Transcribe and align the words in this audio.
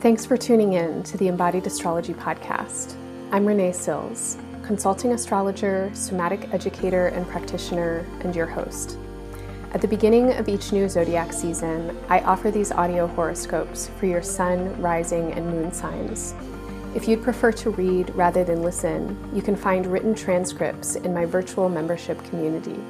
Thanks 0.00 0.24
for 0.24 0.38
tuning 0.38 0.72
in 0.72 1.02
to 1.02 1.18
the 1.18 1.28
Embodied 1.28 1.66
Astrology 1.66 2.14
Podcast. 2.14 2.96
I'm 3.32 3.44
Renee 3.44 3.72
Sills, 3.72 4.38
consulting 4.62 5.12
astrologer, 5.12 5.90
somatic 5.92 6.54
educator, 6.54 7.08
and 7.08 7.28
practitioner, 7.28 8.06
and 8.20 8.34
your 8.34 8.46
host. 8.46 8.96
At 9.74 9.82
the 9.82 9.88
beginning 9.88 10.32
of 10.32 10.48
each 10.48 10.72
new 10.72 10.88
zodiac 10.88 11.34
season, 11.34 11.94
I 12.08 12.20
offer 12.20 12.50
these 12.50 12.72
audio 12.72 13.08
horoscopes 13.08 13.90
for 13.98 14.06
your 14.06 14.22
sun, 14.22 14.80
rising, 14.80 15.32
and 15.32 15.46
moon 15.50 15.70
signs. 15.70 16.34
If 16.94 17.06
you'd 17.06 17.22
prefer 17.22 17.52
to 17.52 17.68
read 17.68 18.08
rather 18.14 18.42
than 18.42 18.62
listen, 18.62 19.18
you 19.34 19.42
can 19.42 19.54
find 19.54 19.84
written 19.84 20.14
transcripts 20.14 20.96
in 20.96 21.12
my 21.12 21.26
virtual 21.26 21.68
membership 21.68 22.24
community. 22.24 22.80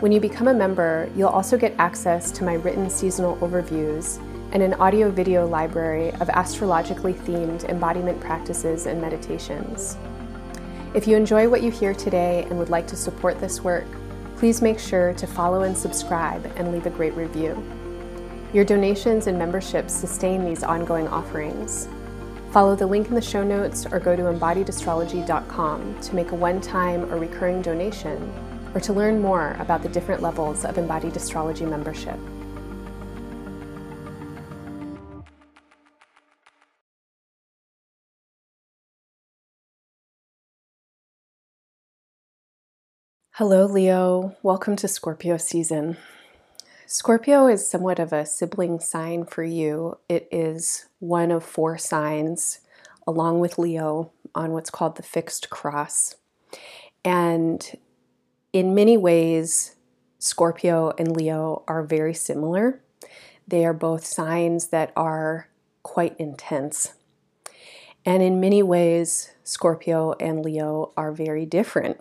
When 0.00 0.10
you 0.10 0.18
become 0.18 0.48
a 0.48 0.54
member, 0.54 1.08
you'll 1.14 1.28
also 1.28 1.56
get 1.56 1.76
access 1.78 2.32
to 2.32 2.42
my 2.42 2.54
written 2.54 2.90
seasonal 2.90 3.36
overviews 3.36 4.20
and 4.56 4.62
an 4.62 4.72
audio 4.80 5.10
video 5.10 5.46
library 5.46 6.12
of 6.12 6.30
astrologically 6.30 7.12
themed 7.12 7.68
embodiment 7.68 8.18
practices 8.18 8.86
and 8.86 8.98
meditations. 8.98 9.98
If 10.94 11.06
you 11.06 11.14
enjoy 11.14 11.46
what 11.46 11.62
you 11.62 11.70
hear 11.70 11.92
today 11.92 12.44
and 12.44 12.58
would 12.58 12.70
like 12.70 12.86
to 12.86 12.96
support 12.96 13.38
this 13.38 13.60
work, 13.60 13.84
please 14.38 14.62
make 14.62 14.78
sure 14.78 15.12
to 15.12 15.26
follow 15.26 15.64
and 15.64 15.76
subscribe 15.76 16.50
and 16.56 16.72
leave 16.72 16.86
a 16.86 16.90
great 16.90 17.12
review. 17.12 17.62
Your 18.54 18.64
donations 18.64 19.26
and 19.26 19.38
memberships 19.38 19.92
sustain 19.92 20.42
these 20.42 20.62
ongoing 20.62 21.06
offerings. 21.08 21.86
Follow 22.50 22.74
the 22.74 22.86
link 22.86 23.08
in 23.08 23.14
the 23.14 23.20
show 23.20 23.44
notes 23.44 23.84
or 23.84 24.00
go 24.00 24.16
to 24.16 24.22
embodiedastrology.com 24.22 26.00
to 26.00 26.14
make 26.14 26.30
a 26.30 26.34
one 26.34 26.62
time 26.62 27.12
or 27.12 27.18
recurring 27.18 27.60
donation 27.60 28.32
or 28.74 28.80
to 28.80 28.94
learn 28.94 29.20
more 29.20 29.54
about 29.58 29.82
the 29.82 29.90
different 29.90 30.22
levels 30.22 30.64
of 30.64 30.78
embodied 30.78 31.14
astrology 31.14 31.66
membership. 31.66 32.18
Hello, 43.38 43.66
Leo. 43.66 44.34
Welcome 44.42 44.76
to 44.76 44.88
Scorpio 44.88 45.36
season. 45.36 45.98
Scorpio 46.86 47.48
is 47.48 47.68
somewhat 47.68 47.98
of 47.98 48.10
a 48.10 48.24
sibling 48.24 48.80
sign 48.80 49.26
for 49.26 49.44
you. 49.44 49.98
It 50.08 50.26
is 50.32 50.86
one 51.00 51.30
of 51.30 51.44
four 51.44 51.76
signs, 51.76 52.60
along 53.06 53.40
with 53.40 53.58
Leo, 53.58 54.10
on 54.34 54.52
what's 54.52 54.70
called 54.70 54.96
the 54.96 55.02
fixed 55.02 55.50
cross. 55.50 56.14
And 57.04 57.78
in 58.54 58.74
many 58.74 58.96
ways, 58.96 59.76
Scorpio 60.18 60.94
and 60.98 61.14
Leo 61.14 61.62
are 61.68 61.82
very 61.82 62.14
similar. 62.14 62.80
They 63.46 63.66
are 63.66 63.74
both 63.74 64.06
signs 64.06 64.68
that 64.68 64.94
are 64.96 65.50
quite 65.82 66.18
intense. 66.18 66.94
And 68.02 68.22
in 68.22 68.40
many 68.40 68.62
ways, 68.62 69.32
Scorpio 69.44 70.14
and 70.18 70.42
Leo 70.42 70.94
are 70.96 71.12
very 71.12 71.44
different. 71.44 72.00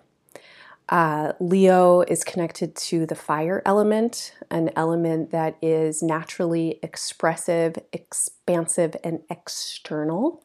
Uh, 0.87 1.33
Leo 1.39 2.01
is 2.01 2.23
connected 2.23 2.75
to 2.75 3.05
the 3.05 3.15
fire 3.15 3.61
element, 3.65 4.33
an 4.51 4.69
element 4.75 5.31
that 5.31 5.57
is 5.61 6.03
naturally 6.03 6.79
expressive, 6.83 7.75
expansive, 7.91 8.95
and 9.03 9.21
external. 9.29 10.43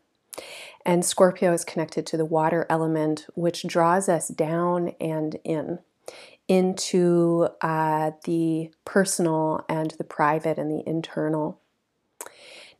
And 0.87 1.05
Scorpio 1.05 1.53
is 1.53 1.65
connected 1.65 2.07
to 2.07 2.17
the 2.17 2.25
water 2.25 2.67
element, 2.71 3.27
which 3.35 3.67
draws 3.67 4.09
us 4.09 4.29
down 4.29 4.93
and 5.01 5.37
in 5.45 5.81
into 6.49 7.47
uh, 7.61 8.11
the 8.25 8.73
personal 8.85 9.65
and 9.69 9.93
the 9.99 10.05
private 10.05 10.59
and 10.59 10.69
the 10.69 10.83
internal. 10.85 11.61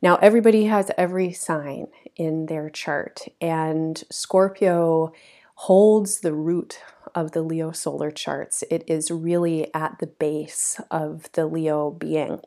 Now, 0.01 0.17
everybody 0.17 0.65
has 0.65 0.91
every 0.97 1.31
sign 1.31 1.87
in 2.17 2.47
their 2.47 2.69
chart, 2.69 3.27
and 3.39 4.03
Scorpio 4.11 5.13
holds 5.55 6.19
the 6.19 6.33
root 6.33 6.79
of 7.15 7.31
the 7.31 7.41
Leo 7.41 7.71
solar 7.71 8.11
charts. 8.11 8.63
It 8.69 8.83
is 8.87 9.11
really 9.11 9.73
at 9.73 9.99
the 9.99 10.07
base 10.07 10.79
of 10.89 11.29
the 11.33 11.45
Leo 11.45 11.91
being. 11.91 12.41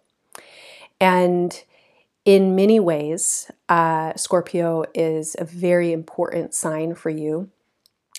And 1.00 1.62
in 2.24 2.54
many 2.54 2.80
ways, 2.80 3.50
uh, 3.68 4.14
Scorpio 4.16 4.84
is 4.94 5.36
a 5.38 5.44
very 5.44 5.92
important 5.92 6.54
sign 6.54 6.94
for 6.94 7.10
you. 7.10 7.50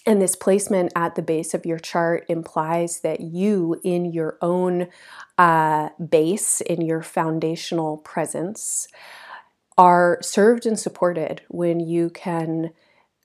And 0.05 0.21
this 0.21 0.35
placement 0.35 0.91
at 0.95 1.15
the 1.15 1.23
base 1.23 1.55
of 1.55 1.65
your 1.65 1.79
chart 1.79 2.25
implies 2.29 2.99
that 2.99 3.21
you, 3.21 3.81
in 3.83 4.05
your 4.05 4.37
own 4.39 4.87
uh, 5.39 5.89
base, 6.09 6.61
in 6.61 6.81
your 6.81 7.01
foundational 7.01 7.97
presence, 7.97 8.87
are 9.77 10.19
served 10.21 10.67
and 10.67 10.77
supported 10.77 11.41
when 11.47 11.79
you 11.79 12.11
can 12.11 12.71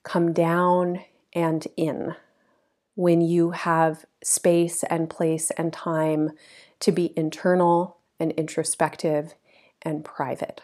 come 0.03 0.33
down 0.33 1.01
and 1.33 1.67
in 1.77 2.15
when 2.95 3.21
you 3.21 3.51
have 3.51 4.05
space 4.23 4.83
and 4.83 5.09
place 5.09 5.51
and 5.51 5.71
time 5.73 6.31
to 6.79 6.91
be 6.91 7.13
internal 7.17 7.97
and 8.19 8.31
introspective 8.33 9.33
and 9.81 10.03
private. 10.03 10.61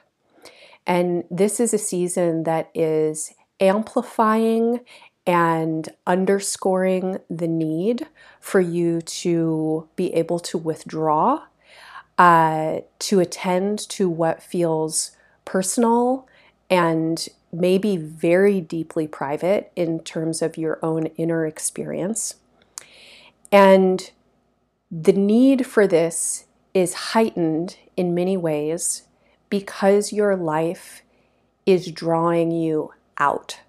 And 0.86 1.26
this 1.30 1.60
is 1.60 1.74
a 1.74 1.78
season 1.78 2.44
that 2.44 2.70
is 2.74 3.34
amplifying 3.60 4.82
and 5.26 5.90
underscoring 6.06 7.20
the 7.30 7.48
need 7.48 8.08
for 8.40 8.62
you 8.62 9.02
to 9.02 9.90
be 9.98 10.14
able 10.14 10.40
to 10.40 10.58
withdraw, 10.58 11.44
uh, 12.18 12.78
to 13.00 13.20
attend 13.20 13.80
to 13.90 14.10
what 14.10 14.42
feels 14.42 15.12
personal 15.44 16.28
and 16.70 17.28
maybe 17.60 17.98
very 17.98 18.62
deeply 18.62 19.08
private 19.08 19.72
in 19.76 20.00
terms 20.00 20.42
of 20.42 20.58
your 20.58 20.80
own 20.84 21.08
inner 21.18 21.46
experience. 21.46 22.36
And 23.52 24.12
the 24.92 25.14
need 25.14 25.66
for 25.66 25.88
this 25.88 26.46
is 26.74 26.94
heightened 26.94 27.78
in 27.96 28.14
many 28.14 28.38
ways 28.38 29.04
because 29.50 30.14
your 30.14 30.36
life 30.36 31.02
is 31.66 31.92
drawing 31.92 32.52
you 32.52 32.94
out 33.18 33.60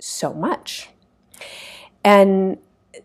so 0.00 0.32
much. 0.32 0.88
And 2.04 2.58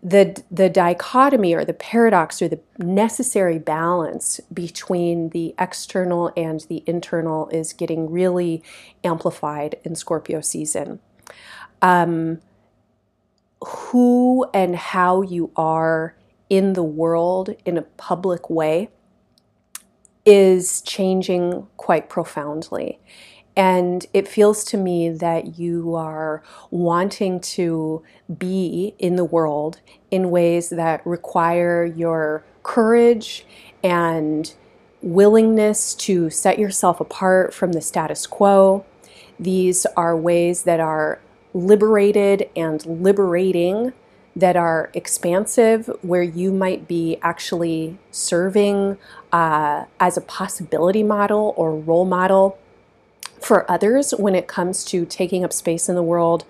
the 0.04 0.42
the 0.50 0.68
dichotomy 0.68 1.54
or 1.54 1.64
the 1.64 1.72
paradox 1.72 2.42
or 2.42 2.48
the 2.48 2.60
necessary 2.78 3.58
balance 3.58 4.38
between 4.52 5.30
the 5.30 5.54
external 5.58 6.30
and 6.36 6.60
the 6.68 6.84
internal 6.86 7.48
is 7.48 7.72
getting 7.72 8.10
really 8.10 8.62
amplified 9.02 9.76
in 9.82 9.94
Scorpio 9.94 10.42
season. 10.42 11.00
Um, 11.80 12.40
who 13.64 14.46
and 14.52 14.76
how 14.76 15.22
you 15.22 15.50
are 15.56 16.14
in 16.50 16.74
the 16.74 16.82
world 16.82 17.54
in 17.64 17.78
a 17.78 17.82
public 17.82 18.50
way 18.50 18.90
is 20.26 20.82
changing 20.82 21.66
quite 21.78 22.10
profoundly. 22.10 23.00
And 23.56 24.06
it 24.12 24.26
feels 24.26 24.64
to 24.64 24.76
me 24.76 25.10
that 25.10 25.58
you 25.58 25.94
are 25.94 26.42
wanting 26.70 27.40
to 27.40 28.02
be 28.36 28.94
in 28.98 29.16
the 29.16 29.24
world 29.24 29.80
in 30.10 30.30
ways 30.30 30.70
that 30.70 31.06
require 31.06 31.84
your 31.84 32.44
courage 32.62 33.46
and 33.82 34.52
willingness 35.02 35.94
to 35.94 36.30
set 36.30 36.58
yourself 36.58 36.98
apart 37.00 37.54
from 37.54 37.72
the 37.72 37.80
status 37.80 38.26
quo. 38.26 38.84
These 39.38 39.86
are 39.96 40.16
ways 40.16 40.62
that 40.62 40.80
are 40.80 41.20
liberated 41.52 42.48
and 42.56 42.84
liberating, 42.86 43.92
that 44.34 44.56
are 44.56 44.90
expansive, 44.94 45.88
where 46.02 46.22
you 46.22 46.50
might 46.50 46.88
be 46.88 47.18
actually 47.22 47.98
serving 48.10 48.98
uh, 49.32 49.84
as 50.00 50.16
a 50.16 50.20
possibility 50.20 51.04
model 51.04 51.54
or 51.56 51.76
role 51.76 52.04
model 52.04 52.58
for 53.44 53.70
others 53.70 54.12
when 54.12 54.34
it 54.34 54.46
comes 54.46 54.84
to 54.84 55.04
taking 55.04 55.44
up 55.44 55.52
space 55.52 55.88
in 55.88 55.94
the 55.94 56.02
world 56.02 56.44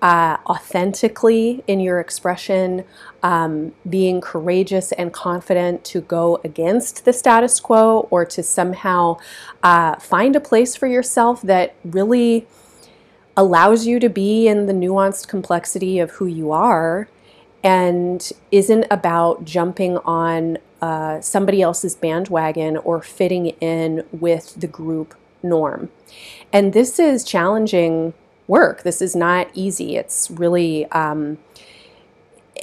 uh, 0.00 0.36
authentically 0.46 1.64
in 1.66 1.80
your 1.80 1.98
expression, 1.98 2.84
um, 3.22 3.72
being 3.88 4.20
courageous 4.20 4.92
and 4.92 5.12
confident 5.12 5.84
to 5.84 6.00
go 6.02 6.40
against 6.44 7.04
the 7.04 7.12
status 7.12 7.58
quo 7.58 8.06
or 8.10 8.24
to 8.24 8.42
somehow 8.42 9.18
uh, 9.62 9.96
find 9.96 10.36
a 10.36 10.40
place 10.40 10.76
for 10.76 10.86
yourself 10.86 11.42
that 11.42 11.74
really 11.84 12.46
allows 13.36 13.86
you 13.86 13.98
to 13.98 14.08
be 14.08 14.46
in 14.46 14.66
the 14.66 14.72
nuanced 14.72 15.28
complexity 15.28 15.98
of 15.98 16.12
who 16.12 16.26
you 16.26 16.52
are 16.52 17.08
and 17.64 18.32
isn't 18.52 18.86
about 18.90 19.44
jumping 19.44 19.96
on 19.98 20.58
uh, 20.80 21.20
somebody 21.20 21.62
else's 21.62 21.96
bandwagon 21.96 22.76
or 22.76 23.02
fitting 23.02 23.46
in 23.60 24.04
with 24.12 24.54
the 24.60 24.66
group 24.66 25.14
norm. 25.48 25.90
And 26.52 26.72
this 26.72 26.98
is 26.98 27.24
challenging 27.24 28.14
work. 28.46 28.82
This 28.82 29.02
is 29.02 29.16
not 29.16 29.48
easy. 29.54 29.96
It's 29.96 30.30
really 30.30 30.86
um, 30.92 31.38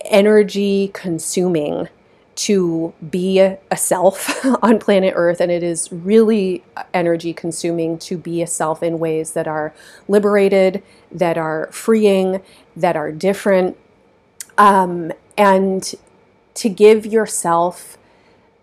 energy 0.05 0.89
consuming 0.93 1.89
to 2.35 2.93
be 3.11 3.39
a, 3.39 3.59
self 3.75 4.43
on 4.63 4.79
planet 4.79 5.13
Earth, 5.15 5.39
and 5.39 5.51
it 5.51 5.63
is 5.63 5.91
really 5.91 6.63
energy 6.93 7.33
consuming 7.33 7.97
to 7.99 8.17
be 8.17 8.41
a 8.41 8.47
self 8.47 8.81
in 8.81 8.97
ways 8.99 9.33
that 9.33 9.47
are 9.47 9.73
liberated, 10.07 10.81
that 11.11 11.37
are 11.37 11.69
freeing, 11.71 12.41
that 12.75 12.95
are 12.95 13.11
different, 13.11 13.77
um, 14.57 15.11
and 15.37 15.93
to 16.55 16.69
give 16.69 17.05
yourself 17.05 17.97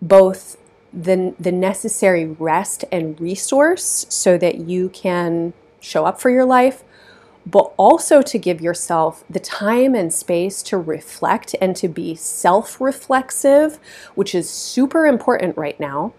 both 0.01 0.57
the, 0.93 1.33
the 1.39 1.51
necessary 1.51 2.25
rest 2.25 2.85
and 2.91 3.19
resource 3.19 4.05
so 4.09 4.37
that 4.37 4.59
you 4.59 4.89
can 4.89 5.53
show 5.79 6.05
up 6.05 6.19
for 6.19 6.29
your 6.29 6.45
life, 6.45 6.83
but 7.45 7.73
also 7.77 8.21
to 8.21 8.37
give 8.37 8.61
yourself 8.61 9.23
the 9.29 9.39
time 9.39 9.95
and 9.95 10.13
space 10.13 10.61
to 10.63 10.77
reflect 10.77 11.55
and 11.61 11.75
to 11.77 11.87
be 11.87 12.15
self 12.15 12.79
reflexive, 12.79 13.79
which 14.15 14.35
is 14.35 14.49
super 14.49 15.05
important 15.05 15.57
right 15.57 15.79
now. 15.79 16.13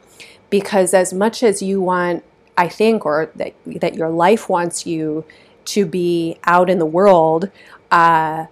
Because 0.51 0.93
as 0.93 1.13
much 1.15 1.43
as 1.43 1.63
you 1.63 1.81
want, 1.81 2.25
I 2.59 2.69
think, 2.69 3.07
or 3.07 3.31
that, 3.37 3.55
that 3.67 3.95
your 3.95 4.11
life 4.11 4.49
wants 4.49 4.87
you 4.87 5.25
to 5.67 5.87
be 5.87 6.39
out 6.45 6.69
in 6.69 6.79
the 6.79 6.87
world, 6.87 7.51
uh, 7.91 8.47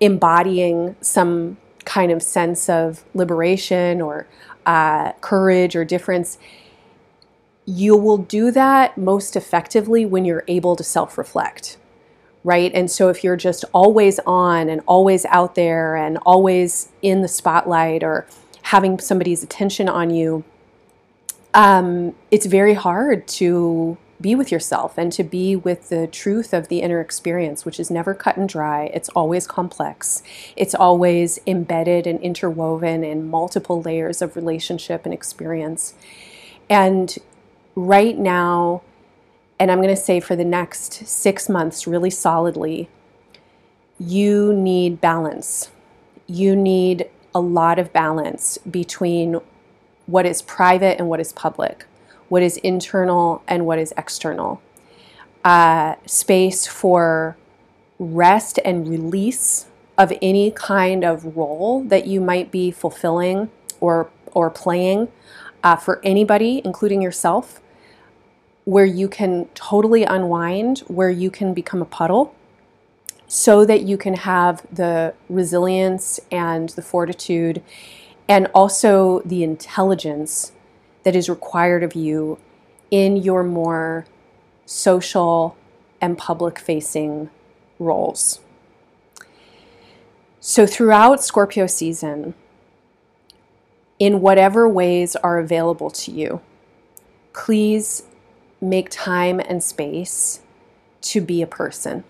embodying 0.00 0.96
some 1.00 1.56
kind 1.84 2.12
of 2.12 2.22
sense 2.22 2.68
of 2.68 3.04
liberation 3.14 4.02
or 4.02 4.26
uh, 4.68 5.12
courage 5.20 5.74
or 5.74 5.84
difference, 5.84 6.38
you 7.64 7.96
will 7.96 8.18
do 8.18 8.52
that 8.52 8.96
most 8.96 9.34
effectively 9.34 10.06
when 10.06 10.24
you're 10.24 10.44
able 10.46 10.76
to 10.76 10.84
self 10.84 11.18
reflect 11.18 11.76
right? 12.44 12.72
And 12.72 12.90
so 12.90 13.08
if 13.08 13.22
you're 13.22 13.36
just 13.36 13.64
always 13.74 14.18
on 14.20 14.68
and 14.68 14.80
always 14.86 15.24
out 15.26 15.54
there 15.54 15.96
and 15.96 16.16
always 16.24 16.88
in 17.02 17.20
the 17.20 17.28
spotlight 17.28 18.02
or 18.02 18.26
having 18.62 18.98
somebody's 18.98 19.42
attention 19.42 19.88
on 19.88 20.10
you, 20.10 20.44
um, 21.52 22.14
it's 22.30 22.46
very 22.46 22.74
hard 22.74 23.26
to 23.28 23.98
be 24.20 24.34
with 24.34 24.50
yourself 24.50 24.98
and 24.98 25.12
to 25.12 25.22
be 25.22 25.54
with 25.54 25.88
the 25.88 26.06
truth 26.06 26.52
of 26.52 26.68
the 26.68 26.80
inner 26.80 27.00
experience, 27.00 27.64
which 27.64 27.78
is 27.78 27.90
never 27.90 28.14
cut 28.14 28.36
and 28.36 28.48
dry. 28.48 28.90
It's 28.92 29.08
always 29.10 29.46
complex. 29.46 30.22
It's 30.56 30.74
always 30.74 31.38
embedded 31.46 32.06
and 32.06 32.20
interwoven 32.20 33.04
in 33.04 33.30
multiple 33.30 33.80
layers 33.80 34.20
of 34.20 34.34
relationship 34.34 35.04
and 35.04 35.14
experience. 35.14 35.94
And 36.68 37.16
right 37.74 38.18
now, 38.18 38.82
and 39.58 39.70
I'm 39.70 39.78
going 39.78 39.94
to 39.94 39.96
say 39.96 40.20
for 40.20 40.36
the 40.36 40.44
next 40.44 41.06
six 41.06 41.48
months, 41.48 41.86
really 41.86 42.10
solidly, 42.10 42.88
you 43.98 44.52
need 44.52 45.00
balance. 45.00 45.70
You 46.26 46.54
need 46.54 47.08
a 47.34 47.40
lot 47.40 47.78
of 47.78 47.92
balance 47.92 48.58
between 48.58 49.40
what 50.06 50.26
is 50.26 50.42
private 50.42 50.98
and 50.98 51.08
what 51.08 51.20
is 51.20 51.32
public, 51.32 51.86
what 52.28 52.42
is 52.42 52.56
internal 52.58 53.42
and 53.48 53.66
what 53.66 53.78
is 53.78 53.92
external. 53.96 54.60
Uh, 55.44 55.94
space 56.04 56.66
for 56.66 57.36
rest 57.98 58.58
and 58.64 58.88
release 58.88 59.66
of 59.96 60.12
any 60.22 60.50
kind 60.50 61.04
of 61.04 61.36
role 61.36 61.82
that 61.84 62.06
you 62.06 62.20
might 62.20 62.50
be 62.50 62.70
fulfilling 62.70 63.50
or 63.80 64.10
or 64.32 64.50
playing 64.50 65.08
uh, 65.64 65.76
for 65.76 66.00
anybody, 66.04 66.60
including 66.64 67.02
yourself 67.02 67.60
where 68.68 68.84
you 68.84 69.08
can 69.08 69.46
totally 69.54 70.04
unwind, 70.04 70.80
where 70.88 71.08
you 71.08 71.30
can 71.30 71.54
become 71.54 71.80
a 71.80 71.86
puddle, 71.86 72.34
so 73.26 73.64
that 73.64 73.80
you 73.80 73.96
can 73.96 74.12
have 74.12 74.60
the 74.70 75.14
resilience 75.30 76.20
and 76.30 76.68
the 76.70 76.82
fortitude 76.82 77.62
and 78.28 78.46
also 78.54 79.20
the 79.24 79.42
intelligence 79.42 80.52
that 81.08 81.16
is 81.16 81.30
required 81.30 81.82
of 81.82 81.94
you 81.94 82.38
in 82.90 83.16
your 83.16 83.42
more 83.42 84.04
social 84.66 85.56
and 86.02 86.18
public 86.18 86.58
facing 86.58 87.30
roles. 87.78 88.40
So, 90.38 90.66
throughout 90.66 91.24
Scorpio 91.24 91.66
season, 91.66 92.34
in 93.98 94.20
whatever 94.20 94.68
ways 94.68 95.16
are 95.16 95.38
available 95.38 95.88
to 95.92 96.10
you, 96.10 96.42
please 97.32 98.02
make 98.60 98.90
time 98.90 99.40
and 99.40 99.64
space 99.64 100.40
to 101.00 101.22
be 101.22 101.40
a 101.40 101.46
person. 101.46 102.04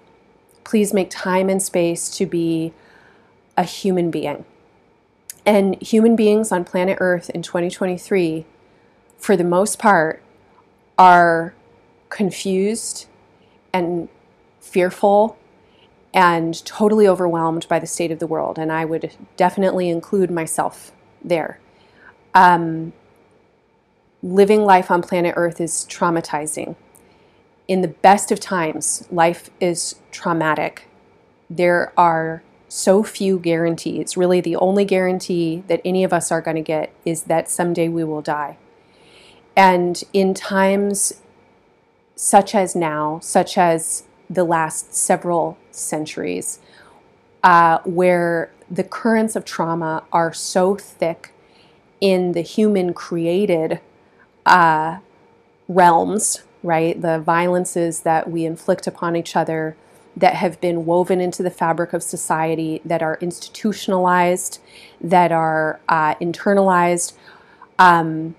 Please 0.65 0.93
make 0.93 1.09
time 1.09 1.49
and 1.49 1.63
space 1.63 2.11
to 2.17 2.27
be 2.27 2.73
a 3.57 3.63
human 3.63 4.11
being. 4.11 4.45
And 5.47 5.81
human 5.81 6.17
beings 6.17 6.51
on 6.51 6.65
planet 6.65 6.99
Earth 7.01 7.31
in 7.31 7.43
2023, 7.43 8.45
for 9.19 9.37
the 9.37 9.45
most 9.45 9.79
part, 9.79 10.23
are 10.97 11.55
confused 12.09 13.07
and 13.73 14.09
fearful 14.61 15.37
and 16.15 16.65
totally 16.65 17.07
overwhelmed 17.07 17.67
by 17.69 17.79
the 17.79 17.87
state 17.87 18.11
of 18.11 18.19
the 18.19 18.27
world. 18.27 18.59
And 18.59 18.73
I 18.73 18.85
would 18.85 19.13
definitely 19.37 19.89
include 19.89 20.31
myself 20.31 20.93
there. 21.23 21.61
Um, 22.35 22.93
living 24.23 24.65
life 24.65 24.91
on 24.91 25.03
planet 25.03 25.35
Earth 25.37 25.61
is 25.61 25.87
traumatizing. 25.89 26.77
In 27.67 27.83
the 27.83 27.89
best 27.89 28.33
of 28.33 28.41
times, 28.41 29.07
life 29.11 29.51
is 29.61 29.97
traumatic. 30.11 30.89
There 31.51 31.93
are 31.97 32.43
so 32.69 33.03
few 33.03 33.39
guarantees. 33.39 34.17
Really, 34.17 34.41
the 34.41 34.57
only 34.57 34.85
guarantee 34.85 35.63
that 35.69 35.81
any 35.85 36.05
of 36.05 36.13
us 36.13 36.33
are 36.33 36.41
going 36.41 36.57
to 36.57 36.63
get 36.63 36.93
is 37.05 37.25
that 37.25 37.51
someday 37.51 37.89
we 37.89 38.05
will 38.05 38.23
die. 38.23 38.57
And 39.59 40.05
in 40.13 40.35
times 40.35 41.15
such 42.15 42.55
as 42.55 42.77
now, 42.77 43.19
such 43.21 43.59
as 43.59 44.05
the 44.31 44.45
last 44.45 44.95
several 44.95 45.59
centuries, 45.73 46.61
uh, 47.43 47.79
where 47.85 48.53
the 48.71 48.85
currents 48.85 49.35
of 49.35 49.45
trauma 49.45 50.05
are 50.13 50.33
so 50.33 50.77
thick 50.77 51.33
in 52.01 52.33
the 52.33 52.41
human 52.41 52.95
created 52.95 53.81
uh, 54.47 54.99
realms, 55.67 56.45
right? 56.63 57.01
The 57.01 57.19
violences 57.19 58.03
that 58.03 58.31
we 58.31 58.45
inflict 58.45 58.87
upon 58.87 59.17
each 59.17 59.35
other 59.35 59.77
that 60.17 60.35
have 60.35 60.61
been 60.61 60.87
woven 60.87 61.21
into 61.21 61.43
the 61.43 61.51
fabric 61.51 61.93
of 61.93 62.05
society, 62.05 62.81
that 62.85 63.03
are 63.03 63.19
institutionalized, 63.21 64.61
that 65.01 65.33
are 65.33 65.81
uh, 65.89 66.15
internalized. 66.17 67.15
Um, 67.77 68.37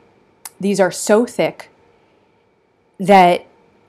these 0.60 0.80
are 0.80 0.92
so 0.92 1.26
thick 1.26 1.70
that 3.00 3.46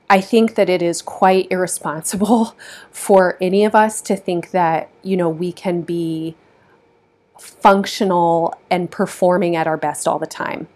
I 0.09 0.21
think 0.21 0.55
that 0.55 0.69
it 0.69 0.81
is 0.81 1.01
quite 1.01 1.47
irresponsible 1.51 2.55
for 2.91 3.37
any 3.41 3.65
of 3.65 3.75
us 3.75 4.01
to 4.01 4.15
think 4.15 4.51
that, 4.51 4.89
you 5.03 5.17
know, 5.17 5.29
we 5.29 5.51
can 5.51 5.81
be 5.81 6.35
functional 7.39 8.53
and 8.69 8.91
performing 8.91 9.55
at 9.55 9.67
our 9.67 9.77
best 9.77 10.07
all 10.07 10.19
the 10.19 10.27
time 10.27 10.67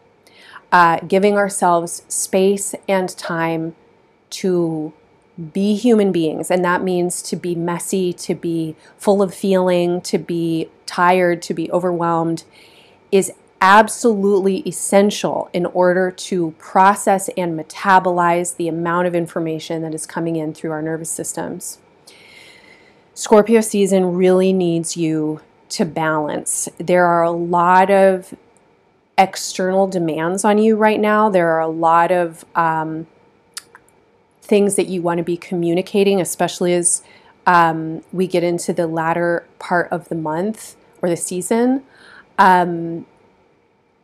uh, 0.76 1.00
giving 1.08 1.38
ourselves 1.38 2.04
space 2.10 2.76
and 2.88 3.16
time 3.18 3.74
to 4.30 4.92
be 5.54 5.76
human 5.76 6.12
beings. 6.12 6.52
And 6.52 6.66
that 6.66 6.84
means 6.84 7.22
to 7.24 7.38
be 7.38 7.56
messy, 7.56 8.12
to 8.12 8.36
be 8.36 8.76
full 8.98 9.22
of 9.22 9.34
feeling, 9.34 10.02
to 10.02 10.18
be 10.18 10.70
tired, 10.86 11.42
to 11.44 11.54
be 11.54 11.72
overwhelmed, 11.72 12.44
is 13.10 13.32
absolutely 13.62 14.58
essential 14.68 15.50
in 15.54 15.66
order 15.68 16.12
to 16.12 16.52
process 16.58 17.30
and 17.38 17.58
metabolize 17.60 18.58
the 18.58 18.68
amount 18.68 19.08
of 19.08 19.16
information 19.16 19.82
that 19.82 19.94
is 19.94 20.06
coming 20.06 20.36
in 20.36 20.54
through 20.54 20.72
our 20.72 20.82
nervous 20.82 21.10
systems. 21.10 21.80
Scorpio 23.14 23.62
season 23.62 24.14
really 24.14 24.52
needs 24.52 24.98
you 24.98 25.42
to 25.70 25.86
balance. 25.86 26.68
There 26.78 27.06
are 27.06 27.24
a 27.24 27.32
lot 27.32 27.90
of 27.90 28.36
external 29.18 29.88
demands 29.88 30.44
on 30.44 30.58
you 30.58 30.76
right 30.76 31.00
now. 31.00 31.30
There 31.30 31.50
are 31.52 31.62
a 31.62 31.68
lot 31.68 32.12
of 32.12 32.44
um, 32.56 33.08
things 34.42 34.76
that 34.76 34.88
you 34.88 35.02
want 35.02 35.20
to 35.20 35.24
be 35.24 35.38
communicating, 35.38 36.20
especially 36.20 36.74
as 36.74 37.02
um, 37.48 38.04
we 38.12 38.28
get 38.28 38.44
into 38.44 38.74
the 38.74 38.88
latter 38.88 39.48
part 39.60 39.90
of 39.92 40.10
the 40.10 40.16
month 40.16 40.76
or 41.02 41.10
the 41.10 41.18
season. 41.18 41.84
Um, 42.38 43.06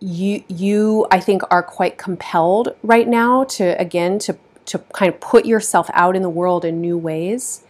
you, 0.02 0.44
you, 0.50 1.08
I 1.12 1.22
think, 1.22 1.44
are 1.52 1.64
quite 1.64 1.98
compelled 2.00 2.76
right 2.84 3.08
now 3.08 3.46
to 3.46 3.80
again 3.82 4.20
to 4.22 4.38
to 4.68 4.80
kind 4.94 5.14
of 5.14 5.22
put 5.22 5.46
yourself 5.46 5.90
out 5.94 6.16
in 6.16 6.24
the 6.24 6.30
world 6.30 6.66
in 6.66 6.82
new 6.82 6.98
ways, 6.98 7.64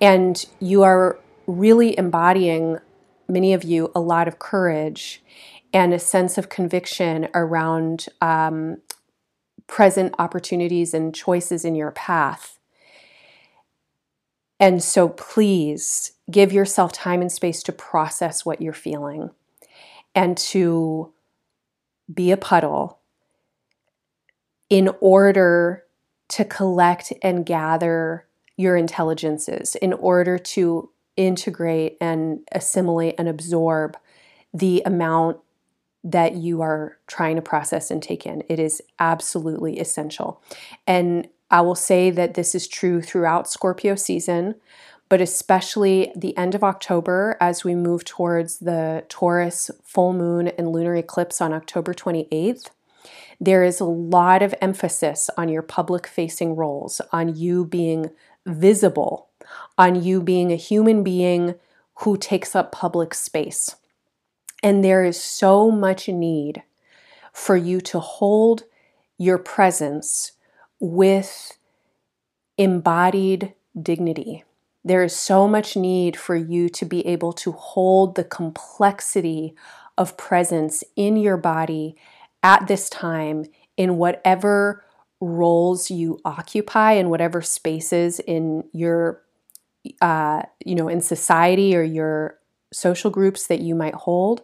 and 0.00 0.46
you 0.60 0.84
are 0.84 1.18
really 1.46 1.98
embodying 1.98 2.78
many 3.28 3.54
of 3.54 3.64
you 3.64 3.92
a 3.94 4.00
lot 4.00 4.28
of 4.28 4.38
courage 4.40 5.22
and 5.74 5.94
a 5.94 6.00
sense 6.00 6.38
of 6.38 6.48
conviction 6.48 7.28
around 7.34 8.08
um, 8.22 8.78
present 9.68 10.14
opportunities 10.18 10.94
and 10.94 11.14
choices 11.14 11.64
in 11.64 11.74
your 11.76 11.92
path. 11.92 12.58
And 14.60 14.82
so 14.82 15.10
please 15.10 16.12
give 16.30 16.52
yourself 16.52 16.92
time 16.92 17.20
and 17.22 17.32
space 17.32 17.62
to 17.64 17.72
process 17.72 18.46
what 18.46 18.62
you're 18.62 18.72
feeling. 18.72 19.30
and 20.16 20.36
to 20.38 21.12
be 22.12 22.30
a 22.30 22.36
puddle 22.36 23.00
in 24.68 24.90
order 25.00 25.84
to 26.28 26.44
collect 26.44 27.12
and 27.22 27.46
gather 27.46 28.26
your 28.56 28.76
intelligences, 28.76 29.74
in 29.76 29.92
order 29.92 30.38
to 30.38 30.90
integrate 31.16 31.96
and 32.00 32.40
assimilate 32.52 33.14
and 33.18 33.28
absorb 33.28 33.96
the 34.52 34.82
amount 34.84 35.38
that 36.02 36.34
you 36.34 36.62
are 36.62 36.98
trying 37.06 37.36
to 37.36 37.42
process 37.42 37.90
and 37.90 38.02
take 38.02 38.26
in. 38.26 38.42
It 38.48 38.58
is 38.58 38.80
absolutely 38.98 39.78
essential. 39.78 40.42
And 40.86 41.28
I 41.50 41.60
will 41.60 41.74
say 41.74 42.10
that 42.10 42.34
this 42.34 42.54
is 42.54 42.66
true 42.68 43.02
throughout 43.02 43.50
Scorpio 43.50 43.94
season, 43.94 44.54
but 45.08 45.20
especially 45.20 46.12
the 46.16 46.36
end 46.36 46.54
of 46.54 46.64
October 46.64 47.36
as 47.40 47.64
we 47.64 47.74
move 47.74 48.04
towards 48.04 48.58
the 48.58 49.04
Taurus 49.08 49.70
full 49.84 50.12
moon 50.12 50.48
and 50.48 50.68
lunar 50.68 50.96
eclipse 50.96 51.40
on 51.40 51.52
October 51.52 51.94
28th. 51.94 52.70
There 53.40 53.62
is 53.62 53.80
a 53.80 53.84
lot 53.84 54.42
of 54.42 54.54
emphasis 54.60 55.30
on 55.36 55.48
your 55.48 55.62
public 55.62 56.06
facing 56.06 56.56
roles, 56.56 57.00
on 57.12 57.36
you 57.36 57.64
being 57.64 58.10
visible, 58.46 59.28
on 59.78 60.02
you 60.02 60.22
being 60.22 60.50
a 60.50 60.56
human 60.56 61.02
being 61.02 61.54
who 62.00 62.16
takes 62.16 62.56
up 62.56 62.72
public 62.72 63.14
space. 63.14 63.76
And 64.62 64.82
there 64.82 65.04
is 65.04 65.20
so 65.20 65.70
much 65.70 66.08
need 66.08 66.62
for 67.32 67.56
you 67.56 67.80
to 67.82 68.00
hold 68.00 68.64
your 69.18 69.38
presence 69.38 70.32
with 70.80 71.58
embodied 72.56 73.54
dignity. 73.80 74.44
There 74.86 75.02
is 75.02 75.16
so 75.16 75.48
much 75.48 75.74
need 75.76 76.16
for 76.16 76.36
you 76.36 76.68
to 76.68 76.84
be 76.84 77.04
able 77.08 77.32
to 77.32 77.50
hold 77.50 78.14
the 78.14 78.22
complexity 78.22 79.56
of 79.98 80.16
presence 80.16 80.84
in 80.94 81.16
your 81.16 81.36
body 81.36 81.96
at 82.40 82.68
this 82.68 82.88
time 82.88 83.46
in 83.76 83.96
whatever 83.96 84.84
roles 85.20 85.90
you 85.90 86.20
occupy 86.24 86.92
in 86.92 87.10
whatever 87.10 87.42
spaces 87.42 88.20
in 88.20 88.62
your 88.72 89.22
uh, 90.00 90.42
you 90.64 90.76
know 90.76 90.86
in 90.86 91.00
society 91.00 91.74
or 91.74 91.82
your 91.82 92.38
social 92.72 93.10
groups 93.10 93.48
that 93.48 93.60
you 93.60 93.74
might 93.74 93.94
hold. 93.94 94.42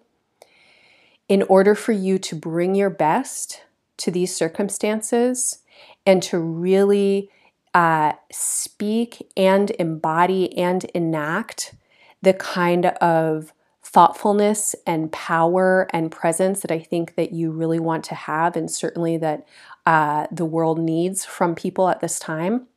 In 1.28 1.42
order 1.44 1.76
for 1.76 1.92
you 1.92 2.18
to 2.18 2.34
bring 2.34 2.74
your 2.74 2.90
best 2.90 3.62
to 3.98 4.10
these 4.10 4.34
circumstances 4.34 5.58
and 6.04 6.20
to 6.24 6.40
really 6.40 7.30
uh, 7.74 8.12
speak 8.30 9.30
and 9.36 9.70
embody 9.72 10.56
and 10.58 10.84
enact 10.94 11.74
the 12.20 12.34
kind 12.34 12.86
of 12.86 13.52
thoughtfulness 13.82 14.74
and 14.86 15.12
power 15.12 15.86
and 15.92 16.10
presence 16.10 16.60
that 16.60 16.70
I 16.70 16.78
think 16.78 17.16
that 17.16 17.32
you 17.32 17.50
really 17.50 17.80
want 17.80 18.04
to 18.04 18.14
have, 18.14 18.56
and 18.56 18.70
certainly 18.70 19.16
that 19.18 19.46
uh, 19.84 20.26
the 20.30 20.44
world 20.44 20.78
needs 20.78 21.24
from 21.24 21.54
people 21.54 21.88
at 21.88 22.00
this 22.00 22.18
time. 22.18 22.68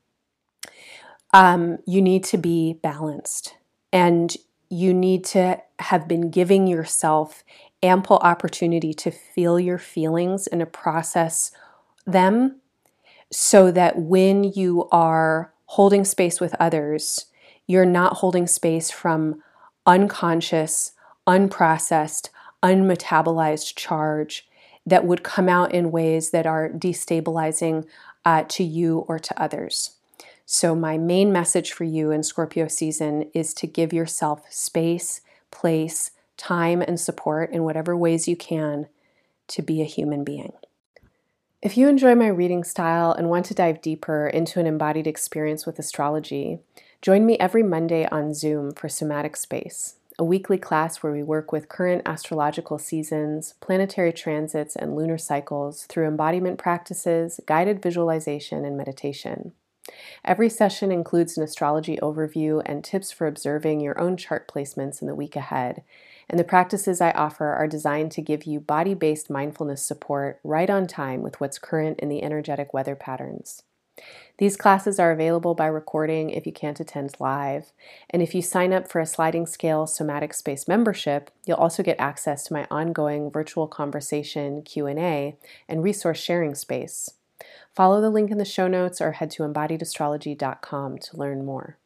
Um, 1.34 1.78
you 1.86 2.02
need 2.02 2.24
to 2.25 2.38
be 2.38 2.74
balanced, 2.74 3.56
and 3.94 4.36
you 4.70 4.94
need 4.94 5.24
to 5.25 5.62
have 5.80 6.08
been 6.08 6.32
giving 6.32 6.68
yourself 6.68 7.44
ample 7.84 8.18
opportunity 8.18 8.94
to 8.94 9.12
feel 9.12 9.60
your 9.60 9.78
feelings 9.78 10.48
and 10.48 10.60
to 10.60 10.66
process 10.66 11.52
them 12.06 12.62
so 13.32 13.72
that 13.72 13.98
when 13.98 14.44
you 14.44 14.88
are 14.91 15.53
holding 15.65 16.05
space 16.05 16.39
with 16.39 16.55
others, 16.60 17.25
you're 17.67 17.86
not 17.86 18.17
holding 18.17 18.48
space 18.48 18.91
from 18.91 19.41
unconscious, 19.86 20.91
unprocessed, 21.27 22.29
unmetabolized 22.63 23.75
charge 23.75 24.48
that 24.86 25.05
would 25.05 25.24
come 25.24 25.50
out 25.50 25.74
in 25.74 25.91
ways 25.91 26.32
that 26.32 26.46
are 26.46 26.70
destabilizing 26.70 27.86
uh, 28.24 28.44
to 28.48 28.63
you 28.63 29.00
or 29.08 29.20
to 29.20 29.41
others. 29.41 29.91
So, 30.46 30.75
my 30.75 30.98
main 30.98 31.32
message 31.32 31.72
for 31.72 31.86
you 31.86 32.12
in 32.12 32.22
Scorpio 32.22 32.67
season 32.67 33.32
is 33.34 33.53
to 33.55 33.67
give 33.67 33.91
yourself 33.91 34.44
space, 34.51 35.22
place, 35.50 36.12
time, 36.38 36.82
and 36.82 37.00
support 37.00 37.51
in 37.51 37.63
whatever 37.63 37.98
ways 37.98 38.27
you 38.27 38.36
can 38.36 38.88
to 39.48 39.62
be 39.63 39.82
a 39.82 39.86
human 39.86 40.24
being. 40.24 40.53
If 41.65 41.77
you 41.77 41.88
enjoy 41.89 42.13
my 42.13 42.27
reading 42.27 42.63
style 42.63 43.12
and 43.12 43.27
want 43.27 43.48
to 43.48 43.55
dive 43.55 43.81
deeper 43.81 44.27
into 44.27 44.60
an 44.60 44.67
embodied 44.67 45.07
experience 45.07 45.65
with 45.65 45.79
astrology, 45.79 46.60
join 47.01 47.25
me 47.25 47.39
every 47.39 47.63
Monday 47.63 48.07
on 48.12 48.36
Zoom 48.36 48.72
for 48.72 48.88
Somatic 48.88 49.36
Space, 49.36 49.95
a 50.19 50.24
weekly 50.24 50.60
class 50.60 51.01
where 51.01 51.12
we 51.12 51.24
work 51.24 51.51
with 51.51 51.67
current 51.67 52.03
astrological 52.05 52.77
seasons, 52.77 53.55
planetary 53.62 54.13
transits, 54.13 54.75
and 54.75 54.95
lunar 54.95 55.17
cycles 55.17 55.86
through 55.86 56.05
embodiment 56.05 56.60
practices, 56.60 57.39
guided 57.48 57.81
visualization, 57.81 58.63
and 58.63 58.77
meditation. 58.77 59.53
Every 60.24 60.50
session 60.50 60.91
includes 60.91 61.36
an 61.36 61.43
astrology 61.43 61.98
overview 61.98 62.62
and 62.63 62.84
tips 62.84 63.12
for 63.12 63.25
observing 63.25 63.79
your 63.79 64.00
own 64.00 64.17
chart 64.17 64.48
placements 64.48 65.01
in 65.01 65.07
the 65.07 65.15
week 65.15 65.36
ahead, 65.36 65.81
and 66.29 66.39
the 66.39 66.44
practices 66.44 67.01
I 67.01 67.12
offer 67.12 67.53
are 67.53 67.67
designed 67.67 68.12
to 68.13 68.22
give 68.22 68.46
you 68.46 68.60
body 68.60 68.94
based 68.94 69.29
mindfulness 69.29 69.86
support 69.86 70.39
right 70.44 70.70
on 70.70 70.88
time 70.88 71.22
with 71.22 71.39
what's 71.39 71.60
current 71.60 72.00
in 72.00 72.10
the 72.10 72.24
energetic 72.24 72.74
weather 72.74 72.96
patterns. 72.96 73.63
These 74.38 74.58
classes 74.58 75.00
are 75.00 75.12
available 75.12 75.55
by 75.55 75.67
recording 75.67 76.29
if 76.29 76.46
you 76.46 76.51
can't 76.51 76.79
attend 76.79 77.15
live. 77.20 77.72
And 78.10 78.22
if 78.22 78.36
you 78.36 78.41
sign 78.41 78.74
up 78.74 78.89
for 78.89 79.00
a 79.00 79.05
sliding 79.05 79.46
scale 79.46 79.88
somatic 79.88 80.34
space 80.34 80.67
membership, 80.67 81.32
you'll 81.46 81.58
also 81.58 81.84
get 81.84 82.00
access 82.00 82.44
to 82.46 82.53
my 82.53 82.67
ongoing 82.70 83.32
virtual 83.32 83.67
conversation, 83.67 84.62
Q&A, 84.63 85.38
and 85.70 85.84
resource 85.84 86.20
sharing 86.20 86.55
space. 86.55 87.12
Follow 87.74 88.01
the 88.01 88.10
link 88.10 88.32
in 88.32 88.38
the 88.38 88.46
show 88.46 88.67
notes 88.67 89.00
or 89.00 89.13
head 89.13 89.32
to 89.32 89.44
embodiedastrology.com 89.44 90.98
to 90.98 91.17
learn 91.17 91.46
more. 91.46 91.77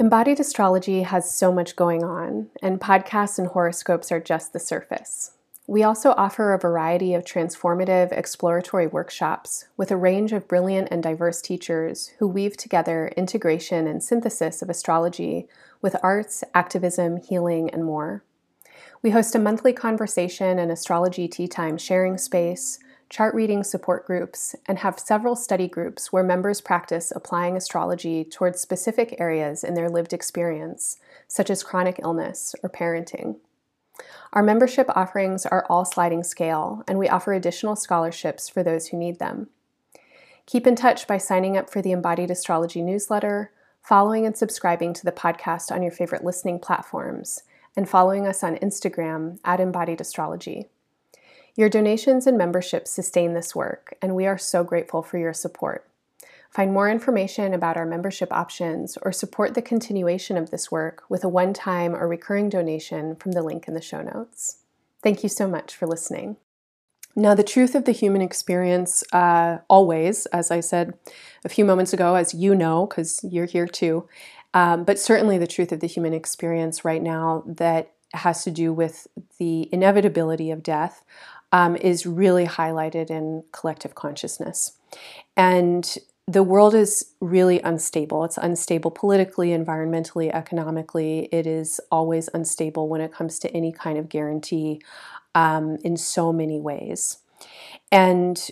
Embodied 0.00 0.40
astrology 0.40 1.02
has 1.02 1.30
so 1.30 1.52
much 1.52 1.76
going 1.76 2.02
on, 2.02 2.48
and 2.62 2.80
podcasts 2.80 3.38
and 3.38 3.48
horoscopes 3.48 4.10
are 4.10 4.18
just 4.18 4.54
the 4.54 4.58
surface. 4.58 5.32
We 5.66 5.82
also 5.82 6.12
offer 6.12 6.54
a 6.54 6.58
variety 6.58 7.12
of 7.12 7.22
transformative 7.22 8.10
exploratory 8.10 8.86
workshops 8.86 9.66
with 9.76 9.90
a 9.90 9.98
range 9.98 10.32
of 10.32 10.48
brilliant 10.48 10.88
and 10.90 11.02
diverse 11.02 11.42
teachers 11.42 12.12
who 12.18 12.26
weave 12.26 12.56
together 12.56 13.12
integration 13.14 13.86
and 13.86 14.02
synthesis 14.02 14.62
of 14.62 14.70
astrology 14.70 15.46
with 15.82 15.94
arts, 16.02 16.44
activism, 16.54 17.18
healing, 17.18 17.68
and 17.68 17.84
more. 17.84 18.24
We 19.02 19.10
host 19.10 19.34
a 19.34 19.38
monthly 19.38 19.74
conversation 19.74 20.58
and 20.58 20.72
astrology 20.72 21.28
tea 21.28 21.46
time 21.46 21.76
sharing 21.76 22.16
space, 22.16 22.78
chart 23.10 23.34
reading 23.34 23.64
support 23.64 24.06
groups, 24.06 24.54
and 24.66 24.78
have 24.78 25.00
several 25.00 25.34
study 25.34 25.66
groups 25.66 26.12
where 26.12 26.22
members 26.22 26.60
practice 26.60 27.12
applying 27.14 27.56
astrology 27.56 28.24
towards 28.24 28.60
specific 28.60 29.16
areas 29.18 29.64
in 29.64 29.74
their 29.74 29.90
lived 29.90 30.12
experience, 30.12 30.96
such 31.26 31.50
as 31.50 31.64
chronic 31.64 31.98
illness 32.00 32.54
or 32.62 32.70
parenting. 32.70 33.36
Our 34.32 34.44
membership 34.44 34.88
offerings 34.94 35.44
are 35.44 35.66
all 35.68 35.84
sliding 35.84 36.22
scale, 36.22 36.84
and 36.86 36.98
we 36.98 37.08
offer 37.08 37.32
additional 37.32 37.74
scholarships 37.74 38.48
for 38.48 38.62
those 38.62 38.86
who 38.86 38.96
need 38.96 39.18
them. 39.18 39.48
Keep 40.46 40.68
in 40.68 40.76
touch 40.76 41.08
by 41.08 41.18
signing 41.18 41.56
up 41.56 41.68
for 41.68 41.82
the 41.82 41.92
Embodied 41.92 42.30
Astrology 42.30 42.80
newsletter, 42.80 43.50
following 43.82 44.24
and 44.24 44.36
subscribing 44.36 44.94
to 44.94 45.04
the 45.04 45.12
podcast 45.12 45.72
on 45.72 45.82
your 45.82 45.92
favorite 45.92 46.24
listening 46.24 46.60
platforms, 46.60 47.42
and 47.76 47.88
following 47.88 48.26
us 48.26 48.44
on 48.44 48.56
Instagram 48.56 49.40
at 49.44 49.58
Embodied 49.58 50.00
Astrology. 50.00 50.68
Your 51.60 51.68
donations 51.68 52.26
and 52.26 52.38
memberships 52.38 52.90
sustain 52.90 53.34
this 53.34 53.54
work, 53.54 53.92
and 54.00 54.16
we 54.16 54.24
are 54.24 54.38
so 54.38 54.64
grateful 54.64 55.02
for 55.02 55.18
your 55.18 55.34
support. 55.34 55.86
Find 56.50 56.72
more 56.72 56.88
information 56.88 57.52
about 57.52 57.76
our 57.76 57.84
membership 57.84 58.32
options 58.32 58.96
or 59.02 59.12
support 59.12 59.52
the 59.52 59.60
continuation 59.60 60.38
of 60.38 60.50
this 60.50 60.72
work 60.72 61.02
with 61.10 61.22
a 61.22 61.28
one 61.28 61.52
time 61.52 61.94
or 61.94 62.08
recurring 62.08 62.48
donation 62.48 63.14
from 63.14 63.32
the 63.32 63.42
link 63.42 63.68
in 63.68 63.74
the 63.74 63.82
show 63.82 64.00
notes. 64.00 64.62
Thank 65.02 65.22
you 65.22 65.28
so 65.28 65.46
much 65.46 65.76
for 65.76 65.86
listening. 65.86 66.38
Now, 67.14 67.34
the 67.34 67.44
truth 67.44 67.74
of 67.74 67.84
the 67.84 67.92
human 67.92 68.22
experience, 68.22 69.04
uh, 69.12 69.58
always, 69.68 70.24
as 70.32 70.50
I 70.50 70.60
said 70.60 70.94
a 71.44 71.50
few 71.50 71.66
moments 71.66 71.92
ago, 71.92 72.14
as 72.14 72.32
you 72.32 72.54
know, 72.54 72.86
because 72.86 73.22
you're 73.22 73.44
here 73.44 73.66
too, 73.66 74.08
um, 74.54 74.84
but 74.84 74.98
certainly 74.98 75.36
the 75.36 75.46
truth 75.46 75.72
of 75.72 75.80
the 75.80 75.86
human 75.86 76.14
experience 76.14 76.86
right 76.86 77.02
now 77.02 77.44
that 77.46 77.92
has 78.14 78.44
to 78.44 78.50
do 78.50 78.72
with 78.72 79.06
the 79.38 79.68
inevitability 79.72 80.50
of 80.50 80.62
death 80.62 81.04
um, 81.52 81.76
is 81.76 82.06
really 82.06 82.46
highlighted 82.46 83.10
in 83.10 83.44
collective 83.52 83.94
consciousness. 83.94 84.72
And 85.36 85.96
the 86.26 86.42
world 86.42 86.74
is 86.74 87.12
really 87.20 87.60
unstable. 87.60 88.24
It's 88.24 88.38
unstable 88.38 88.92
politically, 88.92 89.48
environmentally, 89.48 90.30
economically. 90.32 91.28
It 91.32 91.46
is 91.46 91.80
always 91.90 92.28
unstable 92.32 92.88
when 92.88 93.00
it 93.00 93.12
comes 93.12 93.38
to 93.40 93.50
any 93.52 93.72
kind 93.72 93.98
of 93.98 94.08
guarantee 94.08 94.80
um, 95.34 95.78
in 95.82 95.96
so 95.96 96.32
many 96.32 96.60
ways. 96.60 97.18
And 97.90 98.48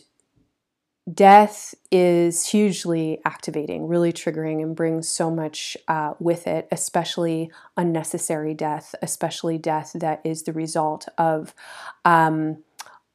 death 1.12 1.74
is 1.90 2.48
hugely 2.48 3.20
activating, 3.24 3.86
really 3.86 4.12
triggering, 4.12 4.62
and 4.62 4.74
brings 4.74 5.08
so 5.08 5.30
much 5.30 5.76
uh, 5.86 6.14
with 6.18 6.46
it, 6.46 6.66
especially 6.72 7.50
unnecessary 7.76 8.54
death, 8.54 8.94
especially 9.02 9.56
death 9.56 9.92
that 9.94 10.20
is 10.24 10.42
the 10.42 10.52
result 10.52 11.08
of 11.16 11.54
um, 12.04 12.58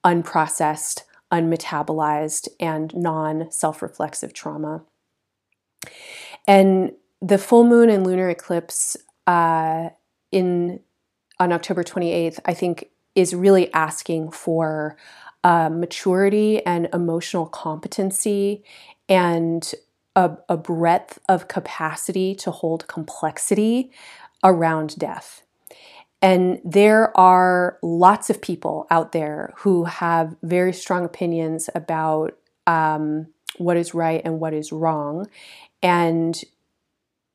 unprocessed, 0.03 1.01
unmetabolized, 1.31 2.48
and 2.60 2.95
non 2.95 3.51
self 3.51 3.81
reflexive 3.81 4.33
trauma. 4.33 4.83
And 6.48 6.93
the 7.22 7.38
full 7.38 7.63
moon 7.63 7.89
and 7.89 8.05
lunar 8.05 8.29
eclipse 8.29 8.98
uh, 9.27 9.89
in 10.31 10.79
on 11.39 11.51
October 11.51 11.83
28th, 11.83 12.39
I 12.45 12.53
think, 12.53 12.89
is 13.15 13.33
really 13.33 13.74
asking 13.74 14.31
for 14.31 14.98
uh, 15.43 15.69
maturity 15.69 16.65
and 16.65 16.88
emotional 16.93 17.45
competency 17.45 18.63
and 19.10 19.74
a, 20.15 20.31
a 20.48 20.57
breadth 20.57 21.19
of 21.27 21.48
capacity 21.48 22.36
to 22.36 22.51
hold 22.51 22.88
complexity 22.88 23.91
around 24.43 24.98
death. 24.98 25.43
And 26.24 26.62
there 26.63 27.15
are 27.18 27.77
lots 27.84 28.30
of 28.30 28.42
people 28.42 28.88
out 28.89 29.12
there 29.12 29.53
who 29.58 29.84
have 29.84 30.38
very 30.42 30.72
strong 30.72 31.03
opinions 31.03 31.70
about 31.75 32.38
um, 32.65 33.27
what 33.58 33.75
is 33.75 33.94
right 33.94 34.22
and 34.24 34.39
what 34.39 34.53
is 34.53 34.72
wrong. 34.72 35.27
And 35.84 36.42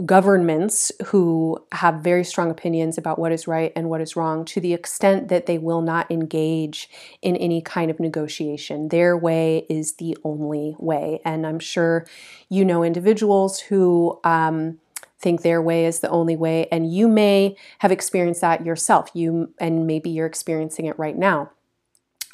governments 0.06 0.90
who 1.06 1.62
have 1.72 1.96
very 1.96 2.24
strong 2.24 2.50
opinions 2.50 2.96
about 2.96 3.18
what 3.18 3.30
is 3.30 3.46
right 3.46 3.72
and 3.76 3.90
what 3.90 4.00
is 4.00 4.16
wrong 4.16 4.44
to 4.46 4.60
the 4.60 4.72
extent 4.72 5.28
that 5.28 5.44
they 5.44 5.58
will 5.58 5.82
not 5.82 6.10
engage 6.10 6.88
in 7.20 7.36
any 7.36 7.60
kind 7.60 7.90
of 7.90 8.00
negotiation. 8.00 8.88
Their 8.88 9.18
way 9.18 9.66
is 9.68 9.94
the 9.96 10.16
only 10.24 10.76
way. 10.78 11.20
And 11.26 11.46
I'm 11.46 11.58
sure 11.58 12.06
you 12.48 12.64
know 12.64 12.82
individuals 12.82 13.60
who. 13.60 14.18
Um, 14.24 14.78
think 15.20 15.42
their 15.42 15.60
way 15.60 15.86
is 15.86 16.00
the 16.00 16.10
only 16.10 16.36
way 16.36 16.66
and 16.70 16.92
you 16.92 17.08
may 17.08 17.56
have 17.78 17.92
experienced 17.92 18.40
that 18.40 18.64
yourself 18.64 19.10
you 19.14 19.52
and 19.58 19.86
maybe 19.86 20.10
you're 20.10 20.26
experiencing 20.26 20.86
it 20.86 20.98
right 20.98 21.16
now 21.16 21.50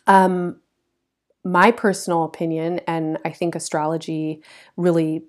um, 0.07 0.61
my 1.45 1.71
personal 1.71 2.25
opinion 2.25 2.81
and 2.87 3.19
i 3.25 3.31
think 3.31 3.55
astrology 3.55 4.43
really 4.77 5.25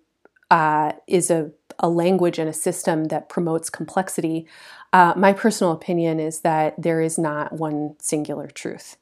uh, 0.52 0.94
is 1.08 1.32
a, 1.32 1.52
a 1.80 1.90
language 1.90 2.40
and 2.40 2.50
a 2.50 2.54
system 2.54 3.06
that 3.06 3.30
promotes 3.30 3.70
complexity, 3.70 4.48
uh, 4.94 5.14
my 5.16 5.34
personal 5.34 5.74
opinion 5.74 6.20
is 6.20 6.42
that 6.42 6.82
there 6.82 7.02
is 7.02 7.18
not 7.18 7.54
one 7.54 7.96
singular 8.00 8.48
truth. 8.48 8.98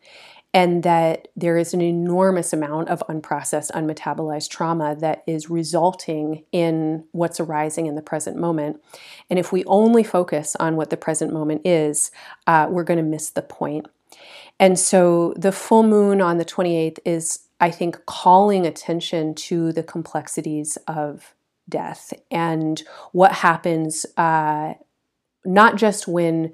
And 0.54 0.84
that 0.84 1.30
there 1.36 1.58
is 1.58 1.74
an 1.74 1.82
enormous 1.82 2.54
amount 2.54 2.90
of 2.90 3.04
unprocessed, 3.10 3.72
unmetabolized 3.72 4.50
trauma 4.50 4.96
that 5.00 5.24
is 5.26 5.50
resulting 5.50 6.44
in 6.52 7.06
what's 7.12 7.40
arising 7.40 7.88
in 7.88 7.96
the 7.96 8.04
present 8.04 8.38
moment. 8.38 8.80
And 9.30 9.40
if 9.40 9.52
we 9.52 9.66
only 9.66 10.04
focus 10.04 10.56
on 10.60 10.76
what 10.76 10.92
the 10.92 10.98
present 10.98 11.34
moment 11.34 11.66
is, 11.66 12.12
uh, 12.46 12.68
we're 12.70 12.84
going 12.84 12.98
to 12.98 13.04
miss 13.04 13.32
the 13.32 13.42
point. 13.42 13.88
And 14.60 14.78
so 14.78 15.34
the 15.36 15.52
full 15.52 15.82
moon 15.82 16.22
on 16.22 16.38
the 16.38 16.46
28th 16.46 17.00
is 17.04 17.40
I 17.64 17.72
think, 17.72 18.06
calling 18.06 18.66
attention 18.66 19.36
to 19.36 19.72
the 19.72 19.84
complexities 19.84 20.78
of 20.86 21.34
death 21.70 22.12
and 22.30 22.84
what 23.14 23.32
happens 23.32 24.06
uh, 24.18 24.74
not 25.46 25.78
just 25.78 26.06
when 26.06 26.54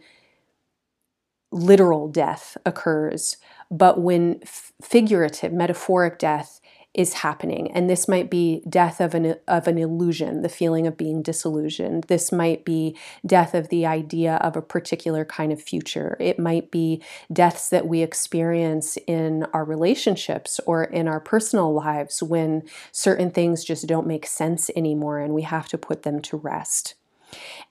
literal 1.51 2.07
death 2.09 2.57
occurs, 2.63 3.37
but 3.71 3.99
when 4.01 4.39
f- 4.43 4.73
figurative, 4.81 5.53
metaphoric 5.53 6.19
death 6.19 6.59
is 6.93 7.13
happening. 7.13 7.71
And 7.71 7.87
this 7.87 8.07
might 8.07 8.31
be 8.31 8.63
death 8.67 8.99
of 8.99 9.13
an, 9.13 9.35
of 9.47 9.67
an 9.67 9.77
illusion, 9.77 10.41
the 10.41 10.49
feeling 10.49 10.87
of 10.87 10.97
being 10.97 11.21
disillusioned. 11.21 12.05
This 12.05 12.31
might 12.31 12.65
be 12.65 12.97
death 13.25 13.53
of 13.53 13.69
the 13.69 13.85
idea 13.85 14.35
of 14.37 14.55
a 14.55 14.61
particular 14.61 15.23
kind 15.23 15.51
of 15.51 15.61
future. 15.61 16.17
It 16.19 16.39
might 16.39 16.71
be 16.71 17.03
deaths 17.31 17.69
that 17.69 17.87
we 17.87 18.01
experience 18.01 18.97
in 19.05 19.45
our 19.53 19.63
relationships 19.63 20.59
or 20.65 20.83
in 20.83 21.07
our 21.07 21.19
personal 21.19 21.71
lives 21.73 22.23
when 22.23 22.63
certain 22.91 23.29
things 23.29 23.63
just 23.63 23.87
don't 23.87 24.07
make 24.07 24.25
sense 24.25 24.71
anymore 24.75 25.19
and 25.19 25.33
we 25.33 25.43
have 25.43 25.67
to 25.69 25.77
put 25.77 26.01
them 26.01 26.21
to 26.23 26.37
rest. 26.37 26.95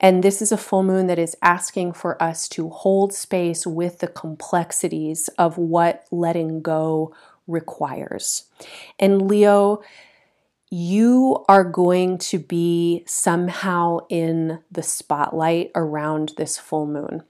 And 0.01 0.23
this 0.23 0.41
is 0.41 0.53
a 0.53 0.57
full 0.57 0.83
moon 0.83 1.07
that 1.09 1.19
is 1.19 1.37
asking 1.43 1.95
for 1.95 2.21
us 2.23 2.49
to 2.51 2.69
hold 2.69 3.13
space 3.13 3.67
with 3.67 3.99
the 3.99 4.09
complexities 4.09 5.29
of 5.39 5.59
what 5.59 6.05
letting 6.11 6.63
go 6.63 7.15
requires. 7.47 8.45
And 8.99 9.29
Leo, 9.29 9.83
you 10.71 11.45
are 11.49 11.65
going 11.65 12.19
to 12.19 12.39
be 12.39 13.03
somehow 13.07 14.01
in 14.09 14.61
the 14.71 14.83
spotlight 14.83 15.71
around 15.75 16.35
this 16.37 16.59
full 16.59 16.87
moon. 16.87 17.25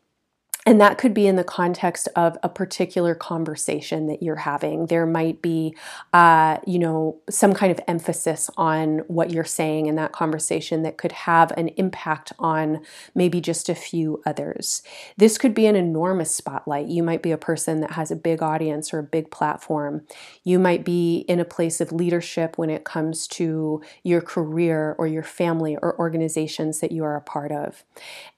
And 0.69 0.83
that 0.83 0.99
could 0.99 1.15
be 1.15 1.27
in 1.27 1.37
the 1.37 1.45
context 1.45 2.11
of 2.15 2.37
a 2.43 2.49
particular 2.51 3.15
conversation 3.15 4.07
that 4.09 4.23
you're 4.23 4.37
having. 4.37 4.85
There 4.89 5.07
might 5.07 5.41
be, 5.41 5.75
uh, 6.13 6.59
you 6.67 6.79
know, 6.79 7.23
some 7.31 7.55
kind 7.55 7.73
of 7.73 7.81
emphasis 7.89 8.51
on 8.59 8.99
what 9.07 9.31
you're 9.31 9.45
saying 9.45 9.87
in 9.87 9.95
that 9.95 10.13
conversation 10.13 10.83
that 10.83 10.99
could 10.99 11.13
have 11.13 11.53
an 11.53 11.69
impact 11.79 12.35
on 12.39 12.83
maybe 13.15 13.41
just 13.41 13.71
a 13.71 13.75
few 13.75 14.21
others. 14.27 14.83
This 15.17 15.39
could 15.39 15.55
be 15.55 15.65
an 15.65 15.75
enormous 15.75 16.35
spotlight. 16.35 16.89
You 16.89 17.03
might 17.03 17.23
be 17.23 17.31
a 17.31 17.39
person 17.39 17.81
that 17.81 17.93
has 17.93 18.11
a 18.11 18.17
big 18.17 18.43
audience 18.43 18.93
or 18.93 18.99
a 18.99 19.03
big 19.03 19.31
platform. 19.31 20.03
You 20.45 20.59
might 20.59 20.85
be 20.85 21.21
in 21.29 21.41
a 21.41 21.47
place 21.47 21.81
of 21.81 21.93
leadership 21.93 22.59
when 22.59 22.69
it 22.69 22.85
comes 22.85 23.27
to 23.29 23.81
your 24.03 24.21
career 24.21 24.95
or 24.99 25.07
your 25.07 25.23
family 25.23 25.79
or 25.81 25.99
organizations 25.99 26.81
that 26.81 26.93
you 26.93 27.05
are 27.05 27.17
a 27.17 27.23
part 27.23 27.53
of. 27.53 27.85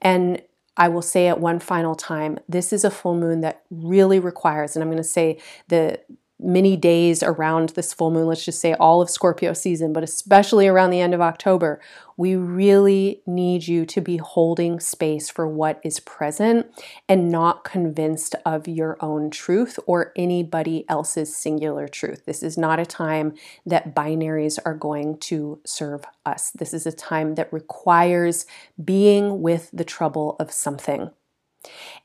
And 0.01 0.43
I 0.77 0.89
will 0.89 1.03
say 1.03 1.29
it 1.29 1.39
one 1.39 1.59
final 1.59 1.95
time 1.95 2.39
this 2.49 2.73
is 2.73 2.85
a 2.85 2.91
full 2.91 3.15
moon 3.15 3.41
that 3.43 3.63
really 3.71 4.19
requires, 4.19 4.77
and 4.77 4.83
I'm 4.83 4.89
going 4.89 5.03
to 5.03 5.05
say 5.05 5.39
the 5.69 6.01
many 6.43 6.77
days 6.77 7.23
around 7.23 7.71
this 7.71 7.93
full 7.93 8.11
moon, 8.11 8.27
let's 8.27 8.45
just 8.45 8.61
say 8.61 8.75
all 8.75 9.03
of 9.03 9.11
Scorpio 9.11 9.53
season, 9.53 9.93
but 9.93 10.03
especially 10.03 10.67
around 10.67 10.91
the 10.91 11.01
end 11.01 11.15
of 11.15 11.21
October, 11.21 11.81
we 12.17 12.37
really 12.37 13.23
need 13.27 13.67
you 13.67 13.87
to 13.87 14.01
be 14.01 14.17
holding 14.19 14.81
space 14.81 15.31
for 15.31 15.49
what 15.49 15.81
is 15.85 16.01
present 16.01 16.67
and 17.09 17.31
not 17.31 17.65
convinced 17.65 18.35
of 18.45 18.69
your 18.69 18.97
own 19.01 19.31
truth 19.31 19.79
or 19.87 20.13
anybody 20.17 20.85
else's 20.89 21.35
singular 21.35 21.89
truth. 21.89 22.25
This 22.27 22.43
is 22.43 22.59
not 22.59 22.79
a 22.79 22.87
time 22.87 23.35
that 23.65 23.95
binaries 23.95 24.59
are 24.65 24.75
going 24.75 25.19
to 25.19 25.61
serve 25.65 26.05
us. 26.27 26.51
This 26.51 26.75
is 26.75 26.87
a 26.87 26.93
time 26.93 27.37
that 27.37 27.53
requires 27.53 28.47
being 28.83 29.43
with 29.43 29.71
the 29.73 29.85
trouble 29.85 30.37
of 30.39 30.53
something 30.53 31.11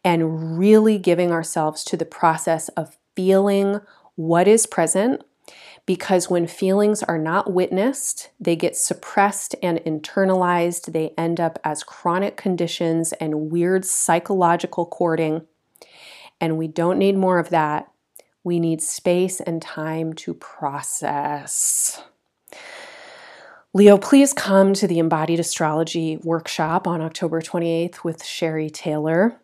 and 0.03 0.57
really 0.57 0.97
giving 0.97 1.31
ourselves 1.31 1.83
to 1.85 1.97
the 1.97 2.05
process 2.05 2.69
of 2.69 2.97
feeling 3.15 3.79
what 4.15 4.47
is 4.47 4.65
present 4.65 5.23
because 5.85 6.29
when 6.29 6.47
feelings 6.47 7.03
are 7.03 7.17
not 7.17 7.53
witnessed, 7.53 8.29
they 8.39 8.55
get 8.55 8.75
suppressed 8.75 9.55
and 9.61 9.79
internalized. 9.79 10.91
They 10.93 11.13
end 11.17 11.39
up 11.39 11.59
as 11.63 11.83
chronic 11.83 12.37
conditions 12.37 13.13
and 13.13 13.51
weird 13.51 13.85
psychological 13.85 14.87
cording. 14.87 15.45
And 16.41 16.57
we 16.57 16.67
don't 16.67 16.97
need 16.97 17.15
more 17.15 17.37
of 17.37 17.49
that. 17.49 17.91
We 18.43 18.59
need 18.59 18.81
space 18.81 19.39
and 19.39 19.61
time 19.61 20.13
to 20.13 20.33
process. 20.33 22.01
Leo, 23.73 23.97
please 23.97 24.33
come 24.33 24.73
to 24.73 24.87
the 24.87 24.99
Embodied 24.99 25.39
Astrology 25.39 26.17
workshop 26.17 26.87
on 26.87 27.01
October 27.01 27.41
28th 27.41 28.03
with 28.03 28.23
Sherri 28.23 28.69
Taylor. 28.69 29.39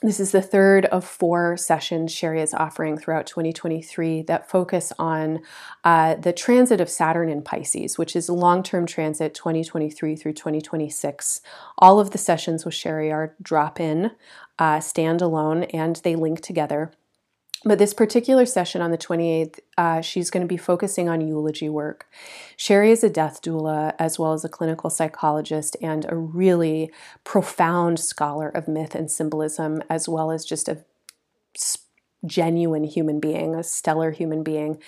This 0.00 0.20
is 0.20 0.30
the 0.30 0.42
third 0.42 0.84
of 0.86 1.04
four 1.04 1.56
sessions 1.56 2.12
Sherri 2.12 2.40
is 2.40 2.54
offering 2.54 2.96
throughout 2.96 3.26
2023 3.26 4.22
that 4.22 4.48
focus 4.48 4.92
on 4.96 5.40
uh, 5.82 6.14
the 6.14 6.32
transit 6.32 6.80
of 6.80 6.88
Saturn 6.88 7.28
in 7.28 7.42
Pisces, 7.42 7.98
which 7.98 8.14
is 8.14 8.28
long 8.28 8.62
term 8.62 8.86
transit 8.86 9.34
2023 9.34 10.14
through 10.14 10.34
2026. 10.34 11.40
All 11.78 11.98
of 11.98 12.12
the 12.12 12.18
sessions 12.18 12.64
with 12.64 12.74
Sherri 12.74 13.10
are 13.10 13.34
drop 13.42 13.80
in, 13.80 14.12
uh, 14.60 14.76
standalone, 14.78 15.68
and 15.74 15.96
they 16.04 16.14
link 16.14 16.42
together. 16.42 16.92
But 17.64 17.78
this 17.78 17.92
particular 17.92 18.46
session 18.46 18.80
on 18.82 18.92
the 18.92 18.98
28th, 18.98 19.58
uh, 19.76 20.00
she's 20.00 20.30
going 20.30 20.42
to 20.42 20.48
be 20.48 20.56
focusing 20.56 21.08
on 21.08 21.26
eulogy 21.26 21.68
work. 21.68 22.06
Sherri 22.56 22.92
is 22.92 23.02
a 23.02 23.10
death 23.10 23.42
doula 23.42 23.94
as 23.98 24.18
well 24.18 24.32
as 24.32 24.44
a 24.44 24.48
clinical 24.48 24.90
psychologist 24.90 25.76
and 25.82 26.06
a 26.08 26.14
really 26.14 26.92
profound 27.24 27.98
scholar 27.98 28.48
of 28.48 28.68
myth 28.68 28.94
and 28.94 29.10
symbolism, 29.10 29.82
as 29.90 30.08
well 30.08 30.30
as 30.30 30.44
just 30.44 30.68
a 30.68 30.84
genuine 32.24 32.84
human 32.84 33.18
being, 33.18 33.54
a 33.54 33.64
stellar 33.64 34.12
human 34.12 34.42
being. 34.44 34.78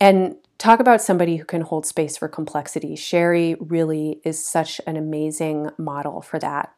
And 0.00 0.36
talk 0.58 0.80
about 0.80 1.02
somebody 1.02 1.36
who 1.36 1.44
can 1.44 1.60
hold 1.60 1.84
space 1.84 2.16
for 2.16 2.28
complexity. 2.28 2.96
Sherri 2.96 3.56
really 3.60 4.20
is 4.24 4.42
such 4.42 4.80
an 4.86 4.96
amazing 4.96 5.70
model 5.76 6.22
for 6.22 6.38
that. 6.38 6.74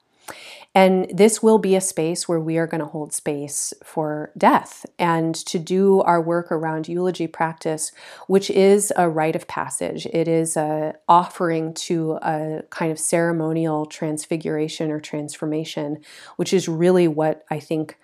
And 0.76 1.06
this 1.10 1.42
will 1.42 1.56
be 1.56 1.74
a 1.74 1.80
space 1.80 2.28
where 2.28 2.38
we 2.38 2.58
are 2.58 2.66
going 2.66 2.82
to 2.82 2.86
hold 2.86 3.14
space 3.14 3.72
for 3.82 4.30
death 4.36 4.84
and 4.98 5.34
to 5.46 5.58
do 5.58 6.02
our 6.02 6.20
work 6.20 6.52
around 6.52 6.86
eulogy 6.86 7.26
practice, 7.26 7.92
which 8.26 8.50
is 8.50 8.92
a 8.94 9.08
rite 9.08 9.36
of 9.36 9.48
passage. 9.48 10.04
It 10.04 10.28
is 10.28 10.54
a 10.54 10.92
offering 11.08 11.72
to 11.88 12.18
a 12.20 12.62
kind 12.68 12.92
of 12.92 12.98
ceremonial 12.98 13.86
transfiguration 13.86 14.90
or 14.90 15.00
transformation, 15.00 15.96
which 16.36 16.52
is 16.52 16.68
really 16.68 17.08
what 17.08 17.46
I 17.50 17.58
think 17.58 17.96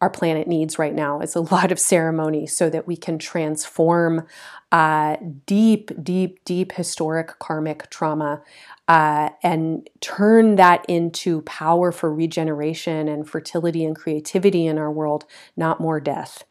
our 0.00 0.10
planet 0.10 0.46
needs 0.46 0.78
right 0.78 0.94
now. 0.94 1.20
It's 1.20 1.36
a 1.36 1.40
lot 1.52 1.72
of 1.72 1.78
ceremony 1.78 2.46
so 2.46 2.70
that 2.70 2.86
we 2.86 2.96
can 2.96 3.18
transform 3.18 4.26
uh, 4.70 5.16
deep, 5.46 5.90
deep, 6.02 6.44
deep 6.44 6.72
historic 6.72 7.38
karmic 7.38 7.88
trauma 7.90 8.42
uh, 8.86 9.30
and 9.42 9.88
turn 10.00 10.56
that 10.56 10.84
into 10.88 11.42
power 11.42 11.90
for 11.92 12.12
regeneration 12.12 13.08
and 13.08 13.28
fertility 13.28 13.84
and 13.84 13.96
creativity 13.96 14.66
in 14.66 14.78
our 14.78 14.90
world, 14.92 15.24
not 15.56 15.80
more 15.80 16.00
death. 16.00 16.44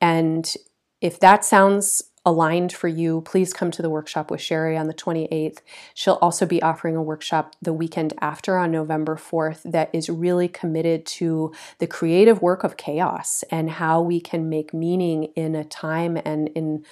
And 0.00 0.52
if 1.00 1.18
that 1.20 1.44
sounds 1.44 2.02
aligned 2.26 2.72
for 2.72 2.88
you, 2.88 3.22
please 3.22 3.52
come 3.52 3.70
to 3.70 3.82
the 3.82 3.88
workshop 3.88 4.30
with 4.30 4.40
Sherri 4.40 4.76
on 4.76 4.86
the 4.86 4.94
28th. 4.94 5.58
She'll 5.94 6.18
also 6.20 6.44
be 6.44 6.62
offering 6.62 6.96
a 6.96 7.02
workshop 7.02 7.56
the 7.62 7.72
weekend 7.72 8.12
after 8.20 8.58
on 8.58 8.70
November 8.70 9.16
4th 9.16 9.62
that 9.64 9.88
is 9.92 10.10
really 10.10 10.48
committed 10.48 11.06
to 11.06 11.52
the 11.78 11.86
creative 11.86 12.42
work 12.42 12.62
of 12.62 12.76
chaos 12.76 13.42
and 13.50 13.70
how 13.70 14.02
we 14.02 14.20
can 14.20 14.48
make 14.48 14.74
meaning 14.74 15.24
in 15.34 15.54
a 15.54 15.64
time 15.64 16.18
and 16.24 16.48
in 16.48 16.84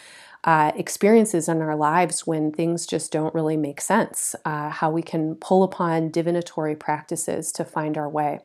uh, 0.45 0.73
experiences 0.77 1.49
in 1.49 1.61
our 1.61 1.77
lives 1.77 2.27
when 2.27 2.53
things 2.53 2.87
just 2.87 3.13
don't 3.13 3.35
really 3.35 3.57
make 3.57 3.81
sense, 3.81 4.35
uh, 4.45 4.71
how 4.71 4.91
we 4.91 5.03
can 5.03 5.35
pull 5.35 5.63
upon 5.63 6.11
divinatory 6.11 6.77
practices 6.77 7.53
to 7.53 7.65
find 7.65 7.99
our 7.99 8.09
way. 8.09 8.39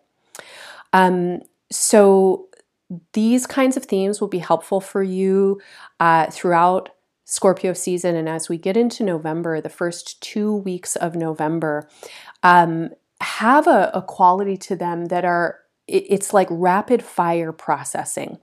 Um, 0.92 1.42
so, 1.72 2.48
these 3.14 3.48
kinds 3.48 3.78
of 3.78 3.86
themes 3.86 4.22
will 4.22 4.28
be 4.28 4.40
helpful 4.40 4.82
for 4.82 5.04
you 5.04 5.62
uh, 6.00 6.30
throughout 6.30 6.90
Scorpio 7.26 7.74
season. 7.74 8.16
And 8.16 8.28
as 8.28 8.50
we 8.50 8.58
get 8.58 8.78
into 8.78 9.04
November, 9.04 9.62
the 9.62 9.70
first 9.70 10.22
two 10.22 10.56
weeks 10.56 10.96
of 10.96 11.16
November, 11.16 11.90
um, 12.44 12.90
have 13.22 13.68
a, 13.68 13.92
a 13.94 14.02
quality 14.02 14.58
to 14.58 14.76
them 14.76 15.06
that 15.06 15.24
are, 15.24 15.60
it's 15.88 16.34
like 16.34 16.48
rapid 16.52 17.02
fire 17.04 17.52
processing. 17.52 18.40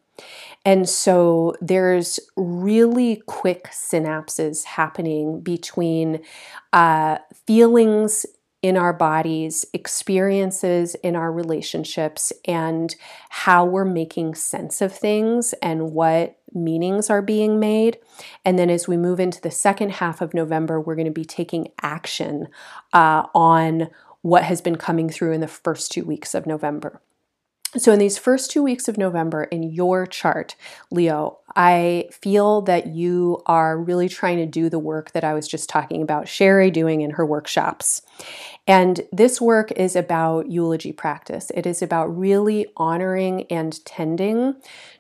And 0.64 0.88
so 0.88 1.54
there's 1.60 2.20
really 2.36 3.22
quick 3.26 3.68
synapses 3.68 4.64
happening 4.64 5.40
between 5.40 6.20
uh, 6.72 7.18
feelings 7.46 8.26
in 8.62 8.76
our 8.76 8.92
bodies, 8.92 9.64
experiences 9.72 10.94
in 10.96 11.16
our 11.16 11.32
relationships, 11.32 12.32
and 12.44 12.94
how 13.30 13.64
we're 13.64 13.84
making 13.84 14.34
sense 14.34 14.80
of 14.80 14.94
things 14.94 15.54
and 15.62 15.92
what 15.92 16.38
meanings 16.52 17.08
are 17.08 17.22
being 17.22 17.58
made. 17.58 17.98
And 18.44 18.58
then 18.58 18.70
as 18.70 18.86
we 18.86 18.96
move 18.96 19.20
into 19.20 19.40
the 19.40 19.50
second 19.50 19.92
half 19.92 20.20
of 20.20 20.34
November, 20.34 20.80
we're 20.80 20.96
going 20.96 21.06
to 21.06 21.10
be 21.10 21.24
taking 21.24 21.68
action 21.82 22.48
uh, 22.92 23.26
on 23.34 23.88
what 24.22 24.44
has 24.44 24.60
been 24.60 24.76
coming 24.76 25.08
through 25.08 25.32
in 25.32 25.40
the 25.40 25.48
first 25.48 25.90
two 25.90 26.04
weeks 26.04 26.34
of 26.34 26.46
November. 26.46 27.00
So, 27.76 27.92
in 27.92 28.00
these 28.00 28.18
first 28.18 28.50
two 28.50 28.64
weeks 28.64 28.88
of 28.88 28.98
November 28.98 29.44
in 29.44 29.62
your 29.62 30.04
chart, 30.04 30.56
Leo, 30.90 31.38
I 31.56 32.08
feel 32.12 32.62
that 32.62 32.88
you 32.88 33.42
are 33.46 33.78
really 33.78 34.08
trying 34.08 34.38
to 34.38 34.46
do 34.46 34.68
the 34.68 34.78
work 34.78 35.12
that 35.12 35.24
I 35.24 35.34
was 35.34 35.48
just 35.48 35.68
talking 35.68 36.02
about 36.02 36.28
Sherri 36.28 36.70
doing 36.70 37.00
in 37.00 37.10
her 37.10 37.26
workshops. 37.26 38.02
And 38.66 39.00
this 39.12 39.40
work 39.40 39.72
is 39.72 39.96
about 39.96 40.50
eulogy 40.50 40.92
practice. 40.92 41.50
It 41.54 41.66
is 41.66 41.82
about 41.82 42.16
really 42.16 42.66
honoring 42.76 43.44
and 43.50 43.84
tending 43.84 44.54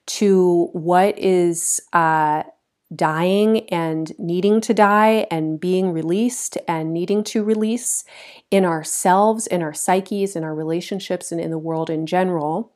to 0.06 0.68
what 0.72 1.18
is 1.18 1.80
uh, 1.92 2.42
dying 2.94 3.68
and 3.68 4.12
needing 4.18 4.60
to 4.60 4.74
die 4.74 5.26
and 5.30 5.60
being 5.60 5.92
released 5.92 6.58
and 6.66 6.92
needing 6.92 7.22
to 7.22 7.44
release 7.44 8.04
in 8.50 8.64
ourselves, 8.64 9.46
in 9.46 9.62
our 9.62 9.72
psyches, 9.72 10.34
in 10.34 10.42
our 10.42 10.54
relationships, 10.54 11.30
and 11.30 11.40
in 11.40 11.50
the 11.50 11.58
world 11.58 11.88
in 11.88 12.06
general, 12.06 12.72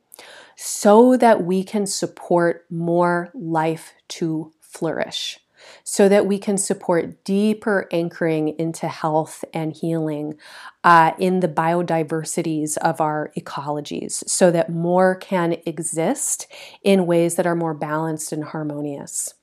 so 0.55 1.17
that 1.17 1.43
we 1.43 1.63
can 1.63 1.85
support 1.85 2.65
more 2.69 3.29
life 3.33 3.93
to 4.07 4.51
flourish 4.61 5.39
so 5.83 6.09
that 6.09 6.25
we 6.25 6.37
can 6.37 6.57
support 6.57 7.23
deeper 7.23 7.87
anchoring 7.91 8.49
into 8.59 8.87
health 8.87 9.43
and 9.53 9.73
healing 9.73 10.35
uh, 10.83 11.11
in 11.19 11.39
the 11.39 11.47
biodiversities 11.47 12.77
of 12.77 13.01
our 13.01 13.31
ecologies, 13.37 14.27
so 14.29 14.51
that 14.51 14.69
more 14.69 15.15
can 15.15 15.57
exist 15.65 16.47
in 16.83 17.05
ways 17.05 17.35
that 17.35 17.47
are 17.47 17.55
more 17.55 17.73
balanced 17.73 18.31
and 18.31 18.45
harmonious. 18.45 19.33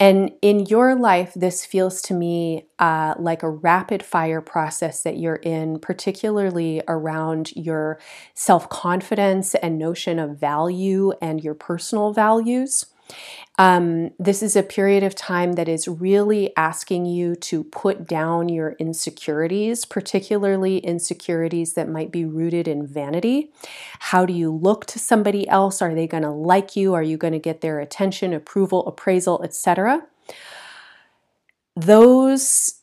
And 0.00 0.32
in 0.42 0.66
your 0.66 0.94
life, 0.94 1.32
this 1.34 1.64
feels 1.64 2.02
to 2.02 2.14
me 2.14 2.66
uh, 2.78 3.14
like 3.18 3.42
a 3.42 3.50
rapid 3.50 4.02
fire 4.02 4.40
process 4.40 5.02
that 5.02 5.18
you're 5.18 5.36
in, 5.36 5.78
particularly 5.78 6.82
around 6.88 7.52
your 7.54 7.98
self 8.34 8.68
confidence 8.68 9.54
and 9.56 9.78
notion 9.78 10.18
of 10.18 10.38
value 10.38 11.12
and 11.20 11.42
your 11.42 11.54
personal 11.54 12.12
values. 12.12 12.86
Um, 13.58 14.10
this 14.18 14.42
is 14.42 14.56
a 14.56 14.62
period 14.62 15.02
of 15.02 15.14
time 15.14 15.52
that 15.52 15.68
is 15.68 15.86
really 15.86 16.56
asking 16.56 17.06
you 17.06 17.36
to 17.36 17.64
put 17.64 18.08
down 18.08 18.48
your 18.48 18.72
insecurities, 18.78 19.84
particularly 19.84 20.78
insecurities 20.78 21.74
that 21.74 21.88
might 21.88 22.10
be 22.10 22.24
rooted 22.24 22.66
in 22.66 22.86
vanity. 22.86 23.52
How 23.98 24.24
do 24.24 24.32
you 24.32 24.50
look 24.50 24.86
to 24.86 24.98
somebody 24.98 25.46
else? 25.48 25.82
Are 25.82 25.94
they 25.94 26.06
going 26.06 26.22
to 26.22 26.30
like 26.30 26.76
you? 26.76 26.94
Are 26.94 27.02
you 27.02 27.18
going 27.18 27.34
to 27.34 27.38
get 27.38 27.60
their 27.60 27.78
attention, 27.78 28.32
approval, 28.32 28.86
appraisal, 28.86 29.42
etc.? 29.42 30.06
Those 31.76 32.80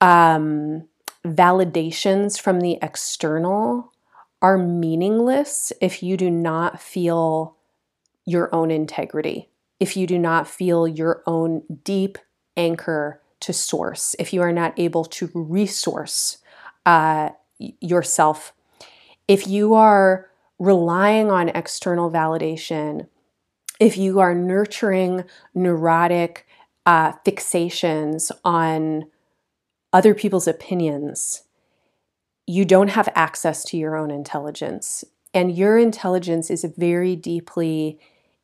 um, 0.00 0.88
validations 1.24 2.40
from 2.40 2.60
the 2.60 2.78
external 2.82 3.92
are 4.42 4.58
meaningless 4.58 5.72
if 5.80 6.02
you 6.02 6.16
do 6.16 6.28
not 6.30 6.80
feel 6.80 7.56
your 8.24 8.54
own 8.54 8.70
integrity, 8.70 9.48
if 9.80 9.96
you 9.96 10.06
do 10.06 10.18
not 10.18 10.46
feel 10.46 10.86
your 10.86 11.22
own 11.26 11.62
deep 11.82 12.18
anchor 12.56 13.20
to 13.40 13.52
source, 13.52 14.14
if 14.18 14.32
you 14.32 14.40
are 14.42 14.52
not 14.52 14.78
able 14.78 15.04
to 15.04 15.30
resource 15.34 16.38
uh, 16.86 17.30
yourself, 17.58 18.52
if 19.26 19.46
you 19.46 19.74
are 19.74 20.28
relying 20.58 21.30
on 21.30 21.48
external 21.48 22.10
validation, 22.10 23.08
if 23.80 23.96
you 23.96 24.20
are 24.20 24.34
nurturing 24.34 25.24
neurotic 25.54 26.46
uh, 26.86 27.12
fixations 27.26 28.30
on 28.44 29.04
other 29.92 30.14
people's 30.14 30.46
opinions, 30.46 31.42
you 32.46 32.64
don't 32.64 32.88
have 32.88 33.08
access 33.14 33.64
to 33.64 33.76
your 33.76 33.96
own 33.96 34.10
intelligence. 34.10 35.04
And 35.34 35.56
your 35.56 35.78
intelligence 35.78 36.50
is 36.50 36.64
very 36.76 37.16
deeply 37.16 37.98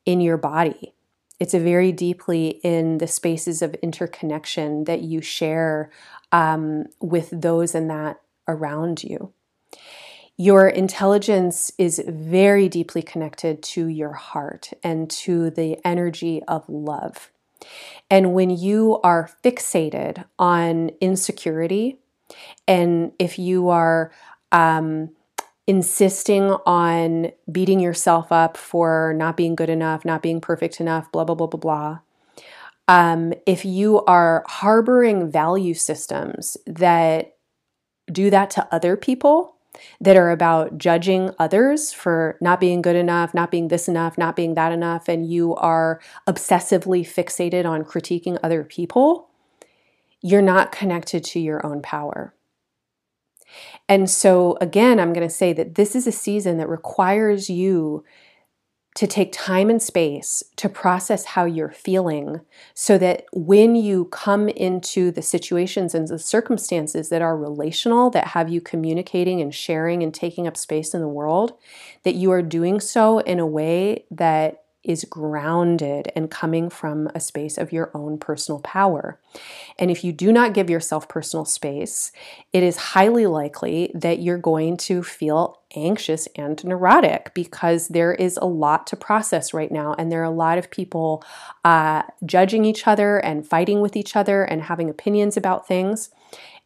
in 0.09 0.23
your 0.23 0.38
body. 0.38 0.94
It's 1.38 1.53
a 1.53 1.61
very 1.61 1.92
deeply 1.92 2.61
in 2.64 2.97
the 2.97 3.07
spaces 3.07 3.61
of 3.61 3.75
interconnection 3.75 4.85
that 4.85 5.03
you 5.03 5.21
share 5.21 5.90
um, 6.33 6.87
with 6.99 7.29
those 7.31 7.75
and 7.75 7.90
that 7.90 8.23
around 8.49 9.05
you. 9.05 9.35
Your 10.38 10.66
intelligence 10.66 11.71
is 11.77 12.03
very 12.09 12.71
deeply 12.71 13.03
connected 13.03 13.62
to 13.75 13.87
your 13.87 14.14
heart 14.14 14.71
and 14.83 15.11
to 15.11 15.51
the 15.51 15.77
energy 15.85 16.42
of 16.49 16.66
love. 16.71 17.31
And 18.11 18.33
when 18.33 18.49
you 18.49 18.99
are 19.05 19.29
fixated 19.44 20.25
on 20.38 20.90
insecurity, 21.03 21.99
and 22.66 23.12
if 23.18 23.38
you 23.38 23.68
are 23.68 24.11
um, 24.53 25.11
insisting 25.68 26.44
on 26.64 27.31
beating 27.52 27.78
yourself 27.78 28.33
up 28.33 28.57
for 28.57 29.14
not 29.16 29.37
being 29.37 29.54
good 29.54 29.68
enough, 29.68 30.02
not 30.02 30.22
being 30.22 30.40
perfect 30.40 30.81
enough, 30.81 31.12
blah, 31.12 31.24
blah, 31.24 31.35
blah, 31.35 31.46
blah, 31.46 31.61
blah. 31.61 31.98
Um, 32.88 33.35
if 33.44 33.66
you 33.66 34.02
are 34.07 34.44
harboring 34.48 35.31
value 35.31 35.74
systems 35.74 36.57
that 36.66 37.37
do 38.11 38.31
that 38.31 38.48
to 38.52 38.66
other 38.74 38.96
people, 38.96 39.57
that 40.00 40.16
are 40.16 40.31
about 40.31 40.78
judging 40.78 41.31
others 41.38 41.92
for 41.92 42.37
not 42.40 42.59
being 42.59 42.81
good 42.81 42.96
enough, 42.96 43.35
not 43.35 43.50
being 43.50 43.68
this 43.68 43.88
enough, 43.88 44.16
not 44.16 44.35
being 44.35 44.54
that 44.54 44.72
enough, 44.72 45.07
and 45.07 45.31
you 45.31 45.54
are 45.57 46.00
obsessively 46.26 47.02
fixated 47.02 47.66
on 47.66 47.85
critiquing 47.85 48.38
other 48.42 48.64
people, 48.64 49.28
you're 50.22 50.42
not 50.42 50.72
connected 50.72 51.22
to 51.22 51.38
your 51.38 51.64
own 51.64 51.83
power. 51.83 52.35
And 53.89 54.09
so, 54.09 54.57
again, 54.61 55.01
I'm 55.01 55.13
going 55.13 55.27
to 55.27 55.35
say 55.35 55.53
that 55.53 55.75
this 55.75 55.95
is 55.95 56.07
a 56.07 56.13
season 56.13 56.59
that 56.59 56.69
requires 56.69 57.49
you 57.49 58.05
to 58.99 59.07
take 59.07 59.31
time 59.31 59.71
and 59.71 59.81
space 59.81 60.43
to 60.57 60.69
process 60.69 61.25
how 61.25 61.45
you're 61.45 61.71
feeling 61.71 62.41
so 62.75 62.99
that 62.99 63.25
when 63.33 63.77
you 63.77 64.07
come 64.07 64.49
into 64.49 65.13
the 65.13 65.23
situations 65.23 65.95
and 65.95 66.09
the 66.09 66.19
circumstances 66.19 67.09
that 67.09 67.23
are 67.23 67.37
relational, 67.37 68.11
that 68.11 68.29
have 68.29 68.49
you 68.49 68.61
communicating 68.61 69.41
and 69.41 69.55
sharing 69.55 70.03
and 70.03 70.13
taking 70.13 70.49
up 70.49 70.57
space 70.57 70.95
in 70.95 71.01
the 71.01 71.07
world, 71.07 71.53
that 72.03 72.17
you 72.17 72.33
are 72.33 72.43
doing 72.43 72.81
so 72.81 73.21
in 73.21 73.39
a 73.39 73.47
way 73.47 74.05
that 74.11 74.65
is 74.85 75.05
grounded 75.05 76.11
and 76.14 76.31
coming 76.31 76.71
from 76.71 77.09
a 77.14 77.21
space 77.21 77.59
of 77.59 77.73
your 77.73 77.91
own 77.95 78.19
personal 78.19 78.61
power. 78.61 79.21
And 79.79 79.91
if 79.91 80.05
you 80.05 80.12
do 80.12 80.33
not 80.33 80.55
give 80.55 80.71
yourself 80.71 81.09
personal 81.09 81.45
space, 81.45 82.12
it 82.53 82.62
is 82.62 82.77
highly 82.77 83.27
likely 83.27 83.91
that 83.95 84.21
you're 84.21 84.38
going 84.38 84.77
to 84.79 85.03
feel 85.03 85.61
anxious 85.75 86.29
and 86.37 86.64
neurotic 86.64 87.33
because 87.35 87.88
there 87.88 88.14
is 88.14 88.38
a 88.38 88.47
lot 88.47 88.87
to 88.87 88.97
process 88.97 89.53
right 89.53 89.71
now. 89.71 89.95
And 89.99 90.11
there 90.11 90.21
are 90.21 90.25
a 90.25 90.31
lot 90.31 90.59
of 90.59 90.71
people 90.71 91.23
uh, 91.64 92.03
judging 92.25 92.64
each 92.64 92.87
other 92.87 93.19
and 93.19 93.47
fighting 93.47 93.81
with 93.81 93.97
each 93.97 94.17
other 94.17 94.45
and 94.45 94.62
having 94.62 94.88
opinions 94.88 95.37
about 95.37 95.67
things. 95.67 96.11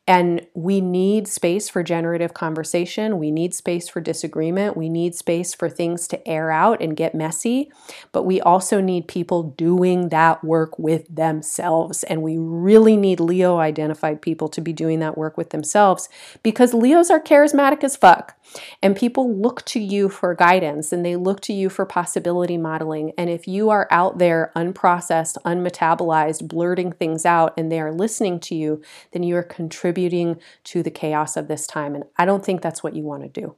And 0.07 0.45
we 0.55 0.81
need 0.81 1.29
space 1.29 1.69
for 1.69 1.85
generative 1.85 2.35
conversation. 2.35 3.19
We 3.19 3.31
need 3.31 3.55
space 3.55 3.89
for 3.89 4.01
disagreement. 4.01 4.77
We 4.77 4.89
need 4.89 5.15
space 5.15 5.55
for 5.55 5.69
things 5.69 6.09
to 6.09 6.29
air 6.29 6.51
out 6.51 6.83
and 6.83 6.97
get 6.97 7.15
messy. 7.15 7.71
But 8.11 8.25
we 8.25 8.41
also 8.41 8.81
need 8.81 9.07
people 9.07 9.43
doing 9.45 10.09
that 10.09 10.43
work 10.43 10.77
with 10.77 11.07
themselves. 11.15 12.03
And 12.03 12.21
we 12.21 12.37
really 12.37 12.97
need 12.97 13.21
Leo 13.21 13.59
identified 13.59 14.21
people 14.21 14.49
to 14.49 14.61
be 14.61 14.73
doing 14.73 14.99
that 14.99 15.17
work 15.17 15.37
with 15.37 15.51
themselves 15.51 16.09
because 16.43 16.75
Leos 16.75 17.09
are 17.09 17.21
charismatic 17.21 17.85
as 17.85 17.97
fuck. 17.97 18.37
And 18.83 18.97
people 18.97 19.35
look 19.35 19.65
to 19.67 19.81
you 19.81 20.09
for 20.09 20.35
guidance 20.35 20.93
and 20.93 21.05
they 21.05 21.17
look 21.17 21.41
to 21.43 21.53
you 21.53 21.69
for 21.69 21.87
possibility 21.87 22.57
modeling. 22.57 23.13
And 23.17 23.31
if 23.31 23.47
you 23.47 23.71
are 23.71 23.89
out 23.91 24.19
there 24.19 24.53
unprocessed, 24.57 25.37
unmetabolized, 25.45 26.49
blurting 26.49 26.93
things 26.93 27.25
out, 27.25 27.55
and 27.57 27.71
they 27.71 27.81
are 27.81 27.93
listening 27.93 28.41
to 28.41 28.55
you, 28.55 28.83
then 29.13 29.23
you 29.23 29.37
are 29.37 29.43
contributing 29.43 30.41
to 30.65 30.83
the 30.83 30.91
chaos 30.91 31.37
of 31.37 31.49
this 31.49 31.67
time. 31.67 31.95
And 31.95 32.05
I 32.17 32.25
don't 32.25 32.45
think 32.45 32.63
that's 32.63 32.83
what 32.83 32.95
you 32.95 33.03
want 33.03 33.23
to 33.23 33.29
do. 33.29 33.57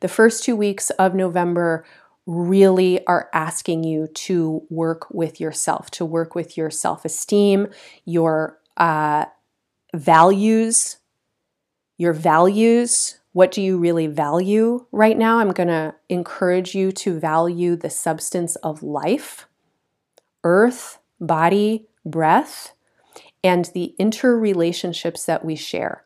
The 0.00 0.08
first 0.08 0.44
two 0.44 0.56
weeks 0.56 0.90
of 0.90 1.14
November 1.14 1.84
really 2.26 3.04
are 3.06 3.28
asking 3.32 3.84
you 3.84 4.06
to 4.06 4.64
work 4.70 5.10
with 5.10 5.40
yourself, 5.40 5.90
to 5.90 6.04
work 6.04 6.34
with 6.34 6.56
your 6.56 6.70
self 6.70 7.04
esteem, 7.04 7.68
your 8.04 8.58
uh, 8.76 9.26
values, 9.94 10.98
your 11.98 12.12
values, 12.12 13.18
what 13.32 13.50
do 13.50 13.62
you 13.62 13.78
really 13.78 14.06
value 14.06 14.86
right 14.92 15.16
now? 15.16 15.38
I'm 15.38 15.52
going 15.52 15.68
to 15.68 15.94
encourage 16.08 16.74
you 16.74 16.92
to 16.92 17.18
value 17.18 17.76
the 17.76 17.90
substance 17.90 18.56
of 18.56 18.82
life, 18.82 19.46
earth, 20.44 20.98
body, 21.20 21.86
breath, 22.04 22.74
and 23.42 23.66
the 23.74 23.94
interrelationships 23.98 25.24
that 25.24 25.44
we 25.44 25.56
share. 25.56 26.04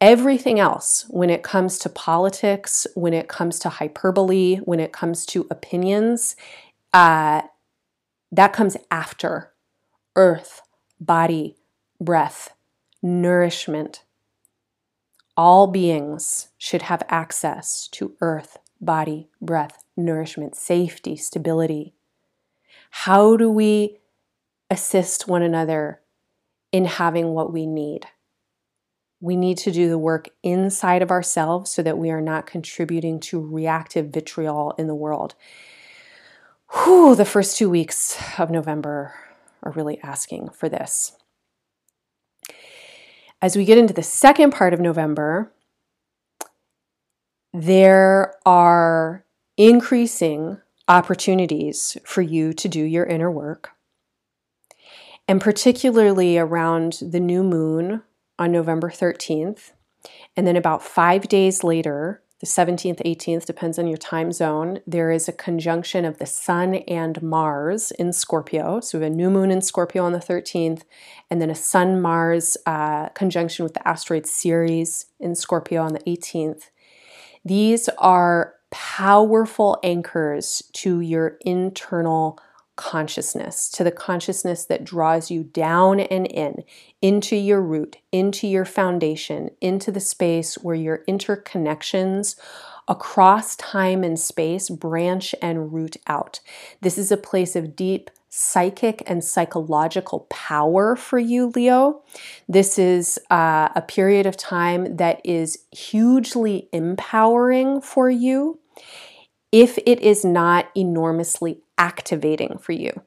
Everything 0.00 0.60
else, 0.60 1.06
when 1.08 1.28
it 1.28 1.42
comes 1.42 1.78
to 1.80 1.88
politics, 1.88 2.86
when 2.94 3.12
it 3.12 3.26
comes 3.26 3.58
to 3.58 3.68
hyperbole, 3.68 4.56
when 4.58 4.78
it 4.78 4.92
comes 4.92 5.26
to 5.26 5.46
opinions, 5.50 6.36
uh, 6.92 7.42
that 8.30 8.52
comes 8.52 8.76
after 8.90 9.52
earth, 10.14 10.62
body, 11.00 11.56
breath, 12.00 12.54
nourishment, 13.02 14.04
all 15.38 15.68
beings 15.68 16.48
should 16.58 16.82
have 16.82 17.04
access 17.08 17.86
to 17.92 18.16
earth, 18.20 18.58
body, 18.80 19.28
breath, 19.40 19.84
nourishment, 19.96 20.56
safety, 20.56 21.14
stability. 21.14 21.94
How 22.90 23.36
do 23.36 23.48
we 23.48 23.98
assist 24.68 25.28
one 25.28 25.42
another 25.42 26.00
in 26.72 26.86
having 26.86 27.28
what 27.28 27.52
we 27.52 27.66
need? 27.66 28.06
We 29.20 29.36
need 29.36 29.58
to 29.58 29.70
do 29.70 29.88
the 29.88 29.96
work 29.96 30.28
inside 30.42 31.02
of 31.02 31.12
ourselves 31.12 31.70
so 31.70 31.82
that 31.82 31.98
we 31.98 32.10
are 32.10 32.20
not 32.20 32.46
contributing 32.46 33.20
to 33.20 33.40
reactive 33.40 34.06
vitriol 34.06 34.74
in 34.76 34.88
the 34.88 34.94
world. 34.94 35.36
Whew, 36.72 37.14
the 37.14 37.24
first 37.24 37.56
two 37.56 37.70
weeks 37.70 38.20
of 38.40 38.50
November 38.50 39.14
are 39.62 39.72
really 39.72 40.00
asking 40.02 40.50
for 40.50 40.68
this. 40.68 41.12
As 43.40 43.56
we 43.56 43.64
get 43.64 43.78
into 43.78 43.94
the 43.94 44.02
second 44.02 44.50
part 44.52 44.74
of 44.74 44.80
November, 44.80 45.52
there 47.52 48.34
are 48.44 49.24
increasing 49.56 50.58
opportunities 50.88 51.96
for 52.04 52.22
you 52.22 52.52
to 52.52 52.68
do 52.68 52.82
your 52.82 53.04
inner 53.04 53.30
work. 53.30 53.70
And 55.28 55.40
particularly 55.40 56.38
around 56.38 56.98
the 57.00 57.20
new 57.20 57.44
moon 57.44 58.02
on 58.38 58.50
November 58.50 58.90
13th, 58.90 59.72
and 60.36 60.46
then 60.46 60.56
about 60.56 60.82
five 60.82 61.28
days 61.28 61.62
later, 61.62 62.22
the 62.40 62.46
17th, 62.46 63.02
18th, 63.04 63.46
depends 63.46 63.78
on 63.78 63.88
your 63.88 63.96
time 63.96 64.30
zone. 64.30 64.78
There 64.86 65.10
is 65.10 65.28
a 65.28 65.32
conjunction 65.32 66.04
of 66.04 66.18
the 66.18 66.26
Sun 66.26 66.76
and 66.86 67.20
Mars 67.20 67.90
in 67.92 68.12
Scorpio. 68.12 68.78
So 68.78 68.98
we 68.98 69.04
have 69.04 69.12
a 69.12 69.16
new 69.16 69.28
moon 69.28 69.50
in 69.50 69.60
Scorpio 69.60 70.04
on 70.04 70.12
the 70.12 70.20
13th, 70.20 70.82
and 71.30 71.42
then 71.42 71.50
a 71.50 71.54
Sun 71.56 72.00
Mars 72.00 72.56
uh, 72.64 73.08
conjunction 73.08 73.64
with 73.64 73.74
the 73.74 73.86
asteroid 73.86 74.26
Ceres 74.26 75.06
in 75.18 75.34
Scorpio 75.34 75.82
on 75.82 75.94
the 75.94 76.00
18th. 76.00 76.70
These 77.44 77.88
are 77.98 78.54
powerful 78.70 79.78
anchors 79.82 80.62
to 80.74 81.00
your 81.00 81.38
internal 81.40 82.38
consciousness, 82.78 83.68
to 83.68 83.84
the 83.84 83.90
consciousness 83.90 84.64
that 84.64 84.84
draws 84.84 85.30
you 85.30 85.42
down 85.42 86.00
and 86.00 86.26
in, 86.28 86.64
into 87.02 87.36
your 87.36 87.60
root, 87.60 87.96
into 88.12 88.46
your 88.46 88.64
foundation, 88.64 89.50
into 89.60 89.92
the 89.92 90.00
space 90.00 90.54
where 90.54 90.76
your 90.76 91.04
interconnections 91.08 92.36
across 92.86 93.56
time 93.56 94.02
and 94.04 94.18
space 94.18 94.70
branch 94.70 95.34
and 95.42 95.74
root 95.74 95.96
out. 96.06 96.40
This 96.80 96.96
is 96.96 97.12
a 97.12 97.18
place 97.18 97.56
of 97.56 97.76
deep 97.76 98.10
psychic 98.30 99.02
and 99.06 99.24
psychological 99.24 100.20
power 100.30 100.94
for 100.94 101.18
you, 101.18 101.48
Leo. 101.48 102.02
This 102.48 102.78
is 102.78 103.18
uh, 103.28 103.70
a 103.74 103.82
period 103.82 104.24
of 104.24 104.36
time 104.36 104.96
that 104.96 105.20
is 105.24 105.58
hugely 105.72 106.68
empowering 106.72 107.80
for 107.80 108.08
you 108.08 108.60
if 109.50 109.78
it 109.84 110.00
is 110.00 110.24
not 110.24 110.68
enormously 110.76 111.58
activating 111.78 112.58
for 112.58 112.72
you. 112.72 113.02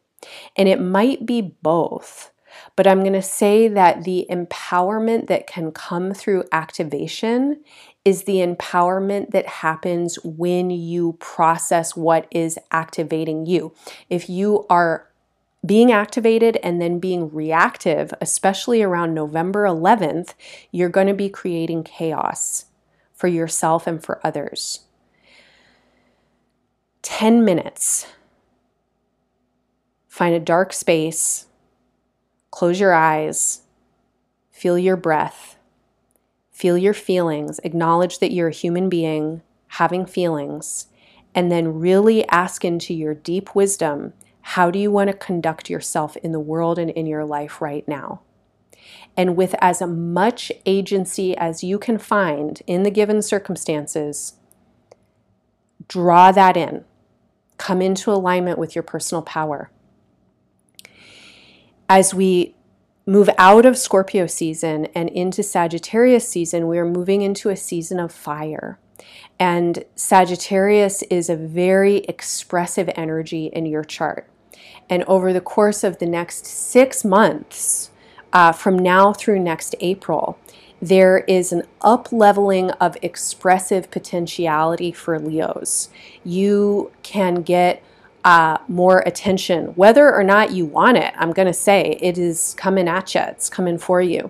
And 0.55 0.67
it 0.67 0.79
might 0.79 1.25
be 1.25 1.41
both, 1.41 2.31
but 2.75 2.87
I'm 2.87 3.01
going 3.01 3.13
to 3.13 3.21
say 3.21 3.67
that 3.67 4.03
the 4.03 4.25
empowerment 4.29 5.27
that 5.27 5.47
can 5.47 5.71
come 5.71 6.13
through 6.13 6.43
activation 6.51 7.63
is 8.03 8.23
the 8.23 8.37
empowerment 8.37 9.31
that 9.31 9.45
happens 9.47 10.17
when 10.23 10.69
you 10.69 11.13
process 11.19 11.95
what 11.95 12.27
is 12.31 12.57
activating 12.71 13.45
you. 13.45 13.73
If 14.09 14.29
you 14.29 14.65
are 14.69 15.07
being 15.65 15.91
activated 15.91 16.57
and 16.63 16.81
then 16.81 16.99
being 16.99 17.31
reactive, 17.31 18.13
especially 18.19 18.81
around 18.81 19.13
November 19.13 19.65
11th, 19.65 20.33
you're 20.71 20.89
going 20.89 21.07
to 21.07 21.13
be 21.13 21.29
creating 21.29 21.83
chaos 21.83 22.65
for 23.13 23.27
yourself 23.27 23.85
and 23.85 24.03
for 24.03 24.19
others. 24.25 24.81
10 27.03 27.45
minutes 27.45 28.07
Find 30.21 30.35
a 30.35 30.39
dark 30.39 30.71
space, 30.71 31.47
close 32.51 32.79
your 32.79 32.93
eyes, 32.93 33.63
feel 34.51 34.77
your 34.77 34.95
breath, 34.95 35.57
feel 36.51 36.77
your 36.77 36.93
feelings, 36.93 37.59
acknowledge 37.63 38.19
that 38.19 38.31
you're 38.31 38.49
a 38.49 38.53
human 38.53 38.87
being 38.87 39.41
having 39.69 40.05
feelings, 40.05 40.85
and 41.33 41.51
then 41.51 41.79
really 41.79 42.23
ask 42.27 42.63
into 42.63 42.93
your 42.93 43.15
deep 43.15 43.55
wisdom 43.55 44.13
how 44.41 44.69
do 44.69 44.77
you 44.77 44.91
want 44.91 45.09
to 45.09 45.17
conduct 45.17 45.71
yourself 45.71 46.15
in 46.17 46.33
the 46.33 46.39
world 46.39 46.77
and 46.77 46.91
in 46.91 47.07
your 47.07 47.25
life 47.25 47.59
right 47.59 47.87
now? 47.87 48.21
And 49.17 49.35
with 49.35 49.55
as 49.59 49.81
much 49.81 50.51
agency 50.67 51.35
as 51.35 51.63
you 51.63 51.79
can 51.79 51.97
find 51.97 52.61
in 52.67 52.83
the 52.83 52.91
given 52.91 53.23
circumstances, 53.23 54.33
draw 55.87 56.31
that 56.31 56.55
in. 56.55 56.85
Come 57.57 57.81
into 57.81 58.11
alignment 58.11 58.59
with 58.59 58.75
your 58.75 58.83
personal 58.83 59.23
power 59.23 59.71
as 61.91 62.13
we 62.13 62.55
move 63.05 63.29
out 63.37 63.65
of 63.65 63.77
Scorpio 63.77 64.25
season 64.25 64.85
and 64.95 65.09
into 65.09 65.43
Sagittarius 65.43 66.25
season, 66.25 66.69
we 66.69 66.77
are 66.77 66.85
moving 66.85 67.21
into 67.21 67.49
a 67.49 67.57
season 67.57 67.99
of 67.99 68.13
fire. 68.13 68.79
And 69.37 69.83
Sagittarius 69.93 71.01
is 71.09 71.29
a 71.29 71.35
very 71.35 71.97
expressive 72.05 72.89
energy 72.95 73.47
in 73.47 73.65
your 73.65 73.83
chart. 73.83 74.29
And 74.89 75.03
over 75.03 75.33
the 75.33 75.41
course 75.41 75.83
of 75.83 75.99
the 75.99 76.05
next 76.05 76.45
six 76.45 77.03
months, 77.03 77.91
uh, 78.31 78.53
from 78.53 78.79
now 78.79 79.11
through 79.11 79.39
next 79.39 79.75
April, 79.81 80.39
there 80.81 81.25
is 81.27 81.51
an 81.51 81.63
up 81.81 82.13
leveling 82.13 82.71
of 82.71 82.95
expressive 83.01 83.91
potentiality 83.91 84.93
for 84.93 85.19
Leos. 85.19 85.89
You 86.23 86.93
can 87.03 87.41
get 87.41 87.83
uh, 88.23 88.57
more 88.67 88.99
attention, 89.05 89.67
whether 89.69 90.13
or 90.13 90.23
not 90.23 90.51
you 90.51 90.65
want 90.65 90.97
it. 90.97 91.13
I'm 91.17 91.31
going 91.31 91.47
to 91.47 91.53
say 91.53 91.97
it 92.01 92.17
is 92.17 92.53
coming 92.57 92.87
at 92.87 93.15
you, 93.15 93.21
it's 93.21 93.49
coming 93.49 93.77
for 93.77 94.01
you. 94.01 94.29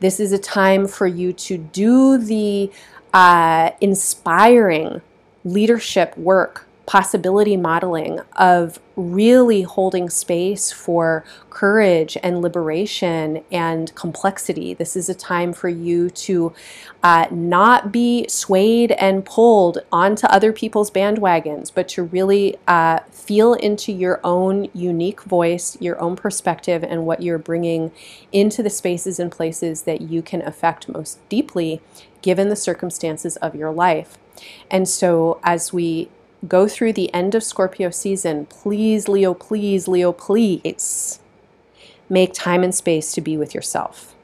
This 0.00 0.18
is 0.18 0.32
a 0.32 0.38
time 0.38 0.88
for 0.88 1.06
you 1.06 1.32
to 1.34 1.58
do 1.58 2.18
the 2.18 2.70
uh, 3.12 3.70
inspiring 3.80 5.02
leadership 5.44 6.16
work 6.16 6.66
possibility 6.90 7.56
modeling 7.56 8.18
of 8.34 8.80
really 8.96 9.62
holding 9.62 10.10
space 10.10 10.72
for 10.72 11.24
courage 11.48 12.18
and 12.20 12.42
liberation 12.42 13.44
and 13.52 13.94
complexity. 13.94 14.74
This 14.74 14.96
is 14.96 15.08
a 15.08 15.14
time 15.14 15.52
for 15.52 15.68
you 15.68 16.10
to 16.10 16.52
uh, 17.04 17.26
not 17.30 17.92
be 17.92 18.26
swayed 18.28 18.90
and 18.90 19.24
pulled 19.24 19.78
onto 19.92 20.26
other 20.26 20.52
people's 20.52 20.90
bandwagons, 20.90 21.70
but 21.72 21.86
to 21.90 22.02
really 22.02 22.56
uh, 22.66 22.98
feel 23.12 23.54
into 23.54 23.92
your 23.92 24.18
own 24.24 24.68
unique 24.74 25.22
voice, 25.22 25.80
your 25.80 26.00
own 26.00 26.16
perspective, 26.16 26.82
and 26.82 27.06
what 27.06 27.22
you're 27.22 27.38
bringing 27.38 27.92
into 28.32 28.64
the 28.64 28.70
spaces 28.70 29.20
and 29.20 29.30
places 29.30 29.82
that 29.82 30.00
you 30.00 30.22
can 30.22 30.42
affect 30.42 30.88
most 30.88 31.20
deeply 31.28 31.80
given 32.20 32.48
the 32.48 32.56
circumstances 32.56 33.36
of 33.36 33.54
your 33.54 33.70
life. 33.70 34.18
And 34.68 34.88
so, 34.88 35.38
as 35.44 35.72
we 35.72 36.08
go 36.46 36.68
through 36.68 36.92
the 36.94 37.12
end 37.12 37.34
of 37.34 37.42
Scorpio 37.42 37.90
season, 37.90 38.46
please, 38.46 39.08
Leo, 39.08 39.34
please, 39.34 39.86
Leo, 39.88 40.12
please 40.12 41.20
make 42.08 42.32
time 42.32 42.62
and 42.62 42.74
space 42.74 43.12
to 43.12 43.20
be 43.20 43.36
with 43.36 43.54
yourself 43.54 44.14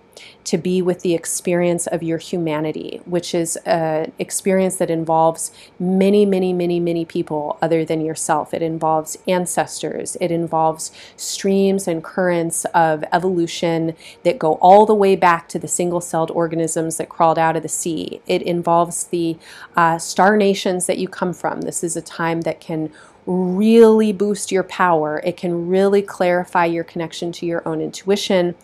to 0.47 0.57
be 0.57 0.81
with 0.81 1.01
the 1.01 1.13
experience 1.13 1.89
of 1.89 2.05
your 2.05 2.19
humanity, 2.19 3.01
which 3.05 3.35
is 3.35 3.57
an 3.67 4.13
experience 4.19 4.77
that 4.77 4.91
involves 4.91 5.51
many, 5.79 6.25
many, 6.25 6.53
many, 6.53 6.79
many 6.79 7.05
people 7.05 7.59
other 7.61 7.85
than 7.85 8.01
yourself. 8.01 8.55
It 8.55 8.63
involves 8.63 9.19
ancestors, 9.27 10.17
it 10.21 10.31
involves 10.31 10.93
streams 11.17 11.89
and 11.89 12.03
currents 12.03 12.65
of 12.67 13.05
evolution 13.13 13.97
that 14.23 14.39
go 14.39 14.55
all 14.55 14.87
the 14.87 14.95
way 14.95 15.17
back 15.17 15.49
to 15.49 15.59
the 15.59 15.69
single 15.69 16.01
celled 16.01 16.31
organisms 16.31 16.97
that 16.99 17.09
crawled 17.09 17.41
out 17.41 17.57
of 17.57 17.65
the 17.65 17.69
sea. 17.69 18.21
It 18.29 18.43
involves 18.43 19.05
the 19.05 19.37
uh, 19.77 19.99
star 19.99 20.37
nations 20.37 20.87
that 20.87 20.99
you 20.99 21.09
come 21.09 21.33
from. 21.33 21.63
This 21.63 21.83
is 21.83 21.97
a 21.97 22.03
time 22.03 22.43
that 22.43 22.61
can 22.61 22.93
really 23.27 24.13
boost 24.13 24.53
your 24.53 24.63
power. 24.63 25.21
It 25.25 25.37
can 25.37 25.67
really 25.69 26.03
clarify 26.03 26.67
your 26.67 26.85
connection 26.85 27.33
to 27.33 27.47
your 27.47 27.67
own 27.67 27.81
intuition 27.81 28.55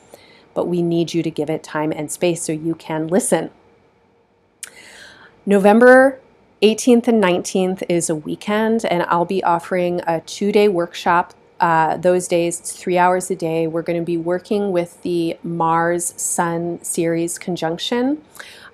but 0.54 0.66
we 0.66 0.82
need 0.82 1.14
you 1.14 1.22
to 1.22 1.30
give 1.30 1.50
it 1.50 1.62
time 1.62 1.92
and 1.92 2.10
space 2.10 2.42
so 2.42 2.52
you 2.52 2.74
can 2.74 3.08
listen. 3.08 3.50
November 5.44 6.20
18th 6.62 7.08
and 7.08 7.22
19th 7.22 7.82
is 7.88 8.08
a 8.08 8.14
weekend, 8.14 8.84
and 8.84 9.02
I'll 9.04 9.24
be 9.24 9.42
offering 9.42 10.00
a 10.06 10.20
two 10.20 10.52
day 10.52 10.68
workshop. 10.68 11.34
Uh, 11.58 11.96
those 11.96 12.26
days, 12.28 12.60
it's 12.60 12.72
three 12.72 12.98
hours 12.98 13.30
a 13.30 13.36
day. 13.36 13.66
We're 13.66 13.82
going 13.82 13.98
to 13.98 14.04
be 14.04 14.16
working 14.16 14.72
with 14.72 15.00
the 15.02 15.36
Mars 15.42 16.14
Sun 16.16 16.82
series 16.82 17.38
conjunction. 17.38 18.22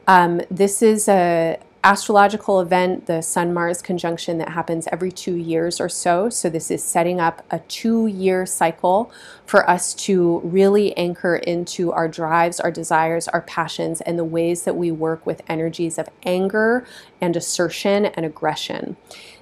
Um, 0.06 0.40
this 0.50 0.82
is 0.82 1.08
a, 1.08 1.58
astrological 1.84 2.60
event, 2.60 3.06
the 3.06 3.22
Sun 3.22 3.54
Mars 3.54 3.80
conjunction 3.80 4.38
that 4.38 4.50
happens 4.50 4.88
every 4.90 5.12
two 5.12 5.36
years 5.36 5.80
or 5.80 5.88
so. 5.88 6.28
So, 6.28 6.50
this 6.50 6.70
is 6.70 6.82
setting 6.82 7.20
up 7.20 7.44
a 7.50 7.60
two 7.60 8.06
year 8.06 8.46
cycle 8.46 9.12
for 9.46 9.68
us 9.68 9.94
to 9.94 10.40
really 10.40 10.96
anchor 10.96 11.36
into 11.36 11.92
our 11.92 12.08
drives, 12.08 12.58
our 12.58 12.72
desires, 12.72 13.28
our 13.28 13.42
passions, 13.42 14.00
and 14.00 14.18
the 14.18 14.24
ways 14.24 14.62
that 14.62 14.76
we 14.76 14.90
work 14.90 15.24
with 15.24 15.42
energies 15.48 15.98
of 15.98 16.08
anger 16.24 16.86
and 17.20 17.36
assertion 17.36 18.06
and 18.06 18.26
aggression. 18.26 18.96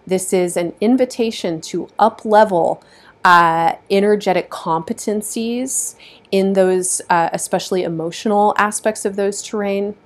This 0.07 0.33
is 0.33 0.57
an 0.57 0.75
invitation 0.81 1.61
to 1.62 1.88
up 1.99 2.25
level. 2.25 2.83
Uh, 3.25 3.75
energetic 3.90 4.51
competencies 4.51 5.96
in 6.31 6.53
those, 6.53 7.03
uh, 7.11 7.29
especially 7.33 7.83
emotional 7.83 8.55
aspects 8.57 9.05
of 9.05 9.16
those 9.16 9.42
terrain, 9.42 9.96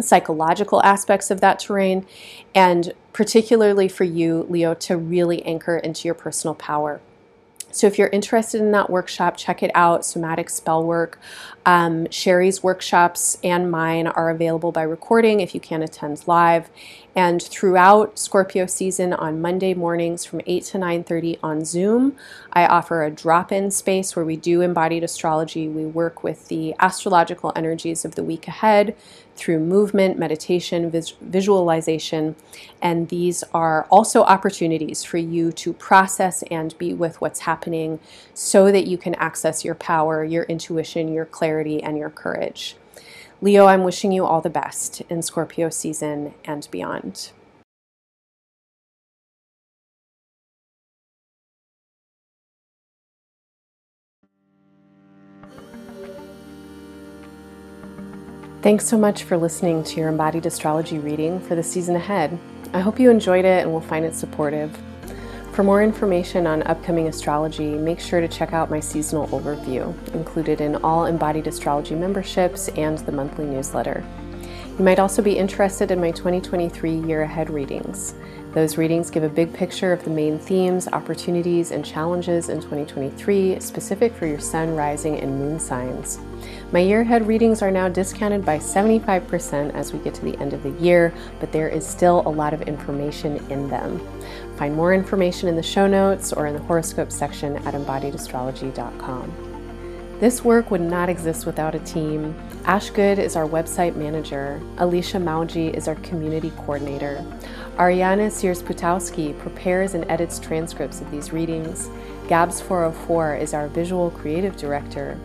psychological 0.00 0.82
aspects 0.82 1.30
of 1.30 1.40
that 1.40 1.58
terrain, 1.58 2.06
and 2.54 2.92
particularly 3.12 3.88
for 3.88 4.04
you, 4.04 4.46
Leo, 4.48 4.74
to 4.74 4.96
really 4.96 5.42
anchor 5.44 5.76
into 5.76 6.08
your 6.08 6.14
personal 6.14 6.54
power. 6.54 7.00
So, 7.74 7.86
if 7.86 7.98
you're 7.98 8.08
interested 8.08 8.60
in 8.60 8.70
that 8.72 8.90
workshop, 8.90 9.38
check 9.38 9.62
it 9.62 9.70
out 9.74 10.04
Somatic 10.04 10.50
Spell 10.50 10.84
Work. 10.84 11.18
Um, 11.64 12.06
Sherri's 12.10 12.62
workshops 12.62 13.38
and 13.42 13.70
mine 13.70 14.08
are 14.08 14.28
available 14.28 14.72
by 14.72 14.82
recording 14.82 15.40
if 15.40 15.54
you 15.54 15.60
can't 15.60 15.82
attend 15.82 16.22
live. 16.26 16.68
And 17.16 17.42
throughout 17.42 18.18
Scorpio 18.18 18.66
season 18.66 19.14
on 19.14 19.40
Monday 19.40 19.72
mornings 19.72 20.26
from 20.26 20.42
8 20.46 20.64
to 20.66 20.78
9:30 20.78 21.38
on 21.42 21.64
Zoom, 21.64 22.14
I 22.52 22.66
offer 22.66 23.04
a 23.04 23.10
drop-in 23.10 23.70
space 23.70 24.14
where 24.14 24.24
we 24.24 24.36
do 24.36 24.60
embodied 24.60 25.02
astrology. 25.02 25.66
We 25.66 25.86
work 25.86 26.22
with 26.22 26.48
the 26.48 26.74
astrological 26.78 27.52
energies 27.56 28.04
of 28.04 28.16
the 28.16 28.24
week 28.24 28.48
ahead 28.48 28.94
through 29.36 29.58
movement, 29.58 30.18
meditation, 30.18 30.90
vis- 30.90 31.14
visualization, 31.20 32.36
and 32.80 33.08
these 33.08 33.42
are 33.54 33.86
also 33.90 34.22
opportunities 34.22 35.02
for 35.02 35.18
you 35.18 35.52
to 35.52 35.72
process 35.72 36.42
and 36.50 36.76
be 36.78 36.94
with 36.94 37.20
what's 37.20 37.40
happening 37.40 37.98
so 38.34 38.70
that 38.70 38.86
you 38.86 38.98
can 38.98 39.14
access 39.16 39.64
your 39.64 39.74
power, 39.74 40.24
your 40.24 40.44
intuition, 40.44 41.12
your 41.12 41.24
clarity, 41.24 41.82
and 41.82 41.96
your 41.96 42.10
courage. 42.10 42.76
Leo, 43.40 43.66
I'm 43.66 43.82
wishing 43.82 44.12
you 44.12 44.24
all 44.24 44.40
the 44.40 44.50
best 44.50 45.00
in 45.08 45.22
Scorpio 45.22 45.68
season 45.68 46.34
and 46.44 46.68
beyond. 46.70 47.32
Thanks 58.62 58.86
so 58.86 58.96
much 58.96 59.24
for 59.24 59.36
listening 59.36 59.82
to 59.82 59.96
your 59.96 60.08
embodied 60.08 60.46
astrology 60.46 61.00
reading 61.00 61.40
for 61.40 61.56
the 61.56 61.64
season 61.64 61.96
ahead. 61.96 62.38
I 62.72 62.78
hope 62.78 63.00
you 63.00 63.10
enjoyed 63.10 63.44
it 63.44 63.64
and 63.64 63.72
will 63.72 63.80
find 63.80 64.04
it 64.04 64.14
supportive. 64.14 64.78
For 65.50 65.64
more 65.64 65.82
information 65.82 66.46
on 66.46 66.62
upcoming 66.62 67.08
astrology, 67.08 67.74
make 67.74 67.98
sure 67.98 68.20
to 68.20 68.28
check 68.28 68.52
out 68.52 68.70
my 68.70 68.78
seasonal 68.78 69.26
overview, 69.36 69.92
included 70.14 70.60
in 70.60 70.76
all 70.76 71.06
embodied 71.06 71.48
astrology 71.48 71.96
memberships 71.96 72.68
and 72.68 72.98
the 72.98 73.10
monthly 73.10 73.46
newsletter. 73.46 74.04
You 74.78 74.84
might 74.84 75.00
also 75.00 75.22
be 75.22 75.36
interested 75.36 75.90
in 75.90 76.00
my 76.00 76.12
2023 76.12 77.00
year 77.00 77.22
ahead 77.22 77.50
readings. 77.50 78.14
Those 78.52 78.78
readings 78.78 79.10
give 79.10 79.24
a 79.24 79.28
big 79.28 79.52
picture 79.52 79.92
of 79.92 80.04
the 80.04 80.10
main 80.10 80.38
themes, 80.38 80.86
opportunities, 80.86 81.72
and 81.72 81.84
challenges 81.84 82.48
in 82.48 82.58
2023, 82.58 83.58
specific 83.58 84.14
for 84.14 84.26
your 84.26 84.38
sun, 84.38 84.76
rising, 84.76 85.18
and 85.18 85.36
moon 85.36 85.58
signs. 85.58 86.20
My 86.72 86.80
year 86.80 87.02
ahead 87.02 87.26
readings 87.26 87.62
are 87.62 87.70
now 87.70 87.88
discounted 87.88 88.44
by 88.44 88.58
75% 88.58 89.74
as 89.74 89.92
we 89.92 89.98
get 89.98 90.14
to 90.14 90.24
the 90.24 90.38
end 90.38 90.52
of 90.52 90.62
the 90.62 90.70
year, 90.82 91.12
but 91.38 91.52
there 91.52 91.68
is 91.68 91.86
still 91.86 92.22
a 92.24 92.30
lot 92.30 92.54
of 92.54 92.62
information 92.62 93.36
in 93.50 93.68
them. 93.68 94.00
Find 94.56 94.74
more 94.74 94.94
information 94.94 95.48
in 95.48 95.56
the 95.56 95.62
show 95.62 95.86
notes 95.86 96.32
or 96.32 96.46
in 96.46 96.54
the 96.54 96.62
horoscope 96.62 97.12
section 97.12 97.56
at 97.66 97.74
embodiedastrology.com. 97.74 99.52
This 100.22 100.44
work 100.44 100.70
would 100.70 100.80
not 100.80 101.08
exist 101.08 101.46
without 101.46 101.74
a 101.74 101.80
team. 101.80 102.34
Ash 102.64 102.90
Good 102.90 103.18
is 103.18 103.34
our 103.34 103.48
website 103.48 103.96
manager. 103.96 104.60
Alisha 104.76 105.20
Mawji 105.20 105.74
is 105.74 105.88
our 105.88 105.96
community 105.96 106.52
coordinator. 106.58 107.24
Ariana 107.76 108.28
Sierzputowski 108.30 109.36
prepares 109.40 109.94
and 109.94 110.08
edits 110.08 110.38
transcripts 110.38 111.00
of 111.00 111.10
these 111.10 111.32
readings. 111.32 111.88
Gabz404 112.28 113.40
is 113.40 113.52
our 113.52 113.66
visual 113.66 114.12
creative 114.12 114.56
director. 114.56 115.18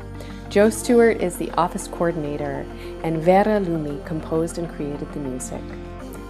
Jo 0.50 0.70
Stewart 0.70 1.22
is 1.22 1.36
the 1.36 1.52
office 1.52 1.88
coordinator, 1.88 2.66
and 3.04 3.22
Vera 3.22 3.60
Lumi 3.60 4.06
composed 4.06 4.58
and 4.58 4.70
created 4.70 5.12
the 5.12 5.20
music. 5.20 5.62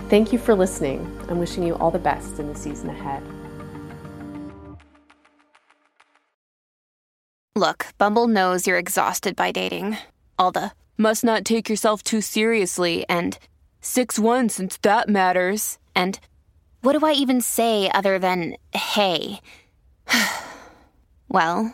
Thank 0.09 0.33
you 0.33 0.39
for 0.39 0.55
listening. 0.55 1.05
I'm 1.29 1.37
wishing 1.37 1.63
you 1.63 1.75
all 1.75 1.91
the 1.91 1.99
best 1.99 2.39
in 2.39 2.47
the 2.47 2.55
season 2.55 2.89
ahead. 2.89 3.21
Look, 7.55 7.87
Bumble 7.97 8.27
knows 8.27 8.65
you're 8.65 8.77
exhausted 8.77 9.35
by 9.35 9.51
dating. 9.51 9.97
All 10.39 10.51
the 10.51 10.71
must 10.97 11.23
not 11.23 11.45
take 11.45 11.69
yourself 11.69 12.01
too 12.01 12.21
seriously 12.21 13.05
and 13.07 13.37
6 13.81 14.17
1 14.17 14.49
since 14.49 14.77
that 14.77 15.09
matters. 15.09 15.77
And 15.95 16.19
what 16.81 16.93
do 16.97 17.05
I 17.05 17.13
even 17.13 17.41
say 17.41 17.91
other 17.93 18.17
than 18.17 18.55
hey? 18.73 19.41
well, 21.29 21.73